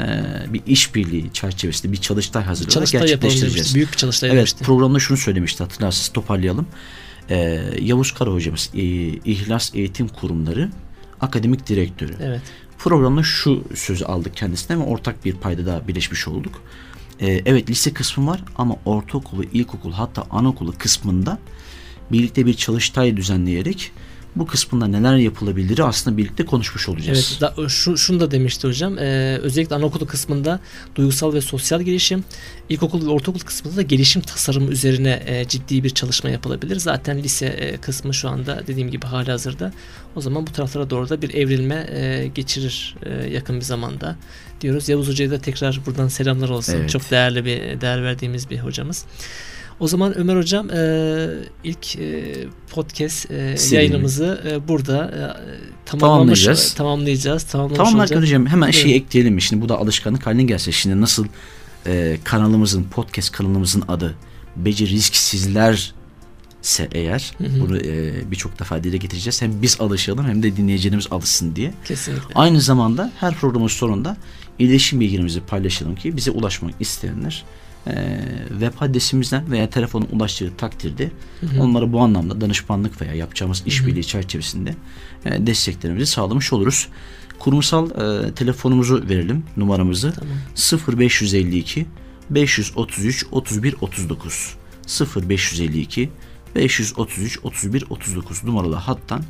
e, 0.01 0.05
bir 0.49 0.63
işbirliği 0.67 1.33
çerçevesinde 1.33 1.93
bir 1.93 1.97
çalıştay 1.97 2.45
hazırlayarak 2.45 2.73
Çalıştay 2.73 3.01
gerçekleştireceğiz. 3.01 3.75
Büyük 3.75 3.93
bir 3.93 3.97
çalıştay 3.97 4.31
Evet 4.31 4.39
demişti. 4.39 4.65
programda 4.65 4.99
şunu 4.99 5.19
söylemişti 5.19 5.63
hatırlarsınız 5.63 6.09
toparlayalım. 6.09 6.67
Ee, 7.31 7.61
Yavuz 7.81 8.13
Kara 8.13 8.31
hocamız 8.31 8.71
e, 8.75 8.81
İhlas 9.25 9.75
Eğitim 9.75 10.09
Kurumları 10.09 10.71
akademik 11.21 11.67
direktörü. 11.67 12.15
Evet. 12.21 12.41
Programda 12.79 13.23
şu 13.23 13.65
sözü 13.75 14.05
aldık 14.05 14.37
kendisinden 14.37 14.81
ve 14.81 14.85
ortak 14.85 15.25
bir 15.25 15.35
payda 15.35 15.67
daha 15.67 15.89
birleşmiş 15.89 16.29
olduk. 16.29 16.63
Ee, 17.21 17.43
evet 17.47 17.71
lise 17.71 17.93
kısmı 17.93 18.27
var 18.27 18.45
ama 18.57 18.77
ortaokul 18.85 19.41
ve 19.41 19.45
ilkokul 19.53 19.93
hatta 19.93 20.27
anaokulu 20.31 20.75
kısmında 20.79 21.39
birlikte 22.13 22.47
bir 22.47 22.55
çalıştay 22.55 23.17
düzenleyerek 23.17 23.93
bu 24.37 24.47
kısmında 24.47 24.87
neler 24.87 25.17
yapılabilir 25.17 25.79
aslında 25.79 26.17
birlikte 26.17 26.45
konuşmuş 26.45 26.89
olacağız. 26.89 27.39
Evet, 27.43 27.57
da, 27.59 27.69
şu, 27.69 27.97
şunu 27.97 28.21
da 28.21 28.31
demişti 28.31 28.69
hocam. 28.69 28.99
Ee, 28.99 29.39
özellikle 29.43 29.77
anaokulu 29.77 30.07
kısmında 30.07 30.61
duygusal 30.95 31.33
ve 31.35 31.41
sosyal 31.41 31.83
gelişim, 31.83 32.25
ilkokul 32.69 33.07
ve 33.07 33.11
ortaokul 33.11 33.41
kısmında 33.41 33.77
da 33.77 33.83
gelişim 33.83 34.23
tasarımı 34.23 34.71
üzerine 34.71 35.23
e, 35.27 35.49
ciddi 35.49 35.85
bir 35.85 35.91
çalışma 35.91 36.31
yapılabilir. 36.31 36.77
Zaten 36.77 37.23
lise 37.23 37.47
e, 37.47 37.77
kısmı 37.77 38.15
şu 38.15 38.29
anda 38.29 38.63
dediğim 38.67 38.91
gibi 38.91 39.07
hali 39.07 39.31
hazırda. 39.31 39.73
O 40.17 40.21
zaman 40.21 40.47
bu 40.47 40.53
taraflara 40.53 40.91
doğru 40.91 41.09
da 41.09 41.23
bir 41.23 41.35
evrilme 41.35 41.87
e, 41.91 42.27
geçirir 42.35 42.97
e, 43.03 43.31
yakın 43.31 43.57
bir 43.57 43.65
zamanda 43.65 44.17
diyoruz. 44.61 44.89
Yavuz 44.89 45.09
Hoca'ya 45.09 45.31
da 45.31 45.39
tekrar 45.39 45.81
buradan 45.87 46.09
selamlar 46.09 46.49
olsun. 46.49 46.75
Evet. 46.77 46.91
Çok 46.91 47.11
değerli 47.11 47.45
bir 47.45 47.81
değer 47.81 48.03
verdiğimiz 48.03 48.51
bir 48.51 48.59
hocamız. 48.59 49.05
O 49.81 49.89
zaman 49.89 50.19
Ömer 50.19 50.37
Hocam 50.37 50.71
e, 50.71 51.29
ilk 51.65 51.97
e, 51.97 52.35
podcast 52.71 53.31
e, 53.31 53.57
yayınımızı 53.71 54.43
e, 54.49 54.69
burada 54.69 55.05
e, 55.05 55.23
Tamamlayacağız. 55.87 56.75
tamamlayacağız. 56.75 57.43
Tamamlamış 57.45 57.77
Tamamlarken 57.77 58.17
olacağız. 58.17 58.31
hocam 58.31 58.47
hemen 58.47 58.73
Buyurun. 58.73 58.89
şey 58.89 58.97
ekleyelim? 58.97 59.41
Şimdi 59.41 59.63
bu 59.63 59.69
da 59.69 59.79
alışkanlık 59.79 60.27
haline 60.27 60.43
gelse. 60.43 60.73
Şimdi 60.73 61.01
nasıl 61.01 61.27
e, 61.87 62.19
kanalımızın, 62.25 62.85
podcast 62.85 63.33
kanalımızın 63.33 63.83
adı 63.89 64.15
Beceri 64.57 64.91
Risksizler 64.91 65.93
ise 66.63 66.89
eğer 66.93 67.33
Hı 67.39 67.45
hı. 67.45 67.61
bunu 67.61 67.79
e, 67.79 68.13
birçok 68.31 68.59
defa 68.59 68.85
dile 68.85 68.97
getireceğiz. 68.97 69.43
Hem 69.43 69.63
biz 69.63 69.81
alışalım 69.81 70.27
hem 70.29 70.43
de 70.43 70.57
dinleyicilerimiz 70.57 71.07
alışsın 71.11 71.57
diye. 71.57 71.73
Kesinlikle. 71.85 72.35
Aynı 72.35 72.61
zamanda 72.61 73.13
her 73.21 73.35
programın 73.35 73.67
sonunda 73.69 74.17
iletişim 74.61 75.01
bilgilerimizi 75.01 75.41
paylaşalım 75.41 75.95
ki 75.95 76.17
bize 76.17 76.31
ulaşmak 76.31 76.75
isteyenler 76.81 77.45
e, 77.87 77.93
web 78.49 78.73
adresimizden 78.81 79.51
veya 79.51 79.71
telefona 79.71 80.05
ulaştığı 80.13 80.57
takdirde 80.57 81.11
Hı 81.41 81.47
hı. 81.47 81.63
onlara 81.63 81.93
bu 81.93 82.01
anlamda 82.01 82.41
danışmanlık 82.41 83.03
veya 83.03 83.15
yapacağımız 83.15 83.63
işbirliği 83.67 84.05
çerçevesinde 84.05 84.75
e, 85.25 85.47
desteklerimizi 85.47 86.07
sağlamış 86.07 86.53
oluruz. 86.53 86.89
Kurumsal 87.39 87.91
e, 87.91 88.35
telefonumuzu 88.35 89.09
verelim 89.09 89.45
numaramızı 89.57 90.13
Tamam. 90.13 90.99
0552 90.99 91.87
533 92.31 93.27
31 93.33 93.75
39 93.81 94.57
0552 95.17 96.11
533 96.55 97.39
31 97.43 97.85
39 97.91 98.45
numaralı 98.45 98.75
hattan 98.75 99.23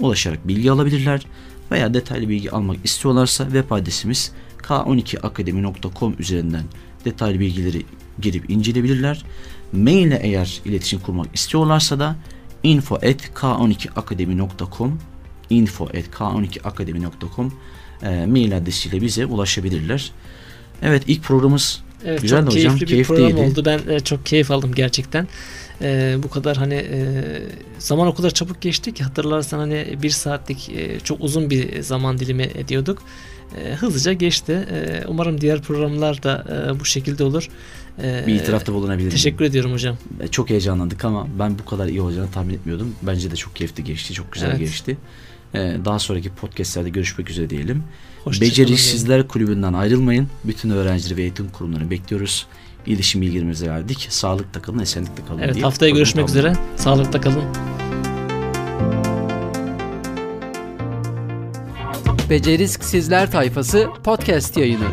ulaşarak 0.00 0.48
bilgi 0.48 0.70
alabilirler 0.70 1.26
veya 1.70 1.94
detaylı 1.94 2.28
bilgi 2.28 2.50
almak 2.50 2.76
istiyorlarsa 2.84 3.44
web 3.44 3.70
adresimiz 3.70 4.32
k12akademi.com 4.68 6.14
üzerinden 6.18 6.64
detaylı 7.04 7.40
bilgileri 7.40 7.82
girip 8.20 8.50
inceleyebilirler 8.50 9.24
Maille 9.72 10.20
eğer 10.22 10.60
iletişim 10.64 11.00
kurmak 11.00 11.26
istiyorlarsa 11.34 11.98
da 11.98 12.16
info.k12akademi.com 12.64 14.98
info.k12akademi.com 15.50 17.52
e, 18.02 18.26
mail 18.26 18.56
adresiyle 18.56 19.02
bize 19.02 19.26
ulaşabilirler. 19.26 20.12
Evet 20.82 21.02
ilk 21.06 21.22
programımız 21.22 21.82
Evet, 22.04 22.22
Güzel 22.22 22.44
çok 22.44 22.54
hocam, 22.54 22.76
keyifli 22.76 22.98
bir 22.98 23.04
program 23.04 23.26
keyifliydi. 23.26 23.50
oldu. 23.50 23.62
Ben 23.64 23.80
e, 23.94 24.00
çok 24.00 24.26
keyif 24.26 24.50
aldım 24.50 24.74
gerçekten. 24.74 25.28
E, 25.82 26.16
bu 26.22 26.30
kadar 26.30 26.56
hani 26.56 26.74
e, 26.74 27.22
zaman 27.78 28.06
o 28.06 28.14
kadar 28.14 28.30
çabuk 28.30 28.60
geçti 28.62 28.94
ki 28.94 29.04
hatırlarsan 29.04 29.58
hani 29.58 29.98
bir 30.02 30.10
saatlik 30.10 30.68
e, 30.70 31.00
çok 31.00 31.20
uzun 31.20 31.50
bir 31.50 31.82
zaman 31.82 32.18
dilimi 32.18 32.42
ediyorduk. 32.42 33.02
E, 33.64 33.74
hızlıca 33.74 34.12
geçti. 34.12 34.52
E, 34.52 35.04
umarım 35.08 35.40
diğer 35.40 35.62
programlar 35.62 36.22
da 36.22 36.44
e, 36.76 36.80
bu 36.80 36.84
şekilde 36.84 37.24
olur. 37.24 37.48
E, 38.02 38.24
bir 38.26 38.34
itirafta 38.34 38.72
bulunabilirim. 38.72 39.10
Teşekkür 39.10 39.44
ediyorum 39.44 39.72
hocam. 39.72 39.96
Çok 40.30 40.50
heyecanlandık 40.50 41.04
ama 41.04 41.26
ben 41.38 41.58
bu 41.58 41.64
kadar 41.64 41.86
iyi 41.86 42.00
olacağını 42.00 42.30
tahmin 42.30 42.54
etmiyordum. 42.54 42.94
Bence 43.02 43.30
de 43.30 43.36
çok 43.36 43.56
keyifli 43.56 43.84
geçti, 43.84 44.12
çok 44.14 44.32
güzel 44.32 44.48
Evet. 44.48 44.58
geçti. 44.58 44.96
E, 45.54 45.58
Daha 45.84 45.98
sonraki 45.98 46.28
podcastlerde 46.30 46.90
görüşmek 46.90 47.30
üzere 47.30 47.50
diyelim. 47.50 47.82
Beceriksizler 48.40 49.28
Kulübü'nden 49.28 49.72
ayrılmayın. 49.72 50.28
Bütün 50.44 50.70
öğrencileri 50.70 51.16
ve 51.16 51.22
eğitim 51.22 51.48
kurumlarını 51.48 51.90
bekliyoruz. 51.90 52.46
İletişim 52.86 53.20
bilgilerimizi 53.20 53.70
verdik. 53.70 54.06
Sağlıkla 54.10 54.62
kalın, 54.62 54.78
esenlikle 54.78 55.24
kalın. 55.28 55.38
Evet 55.38 55.54
diye 55.54 55.64
haftaya 55.64 55.90
programı 55.90 55.98
görüşmek 55.98 56.28
üzere. 56.28 56.52
Sağlıkla 56.76 57.20
kalın. 57.20 57.44
Beceriksizler 62.30 63.30
Tayfası 63.30 63.88
podcast 64.04 64.56
yayını. 64.56 64.84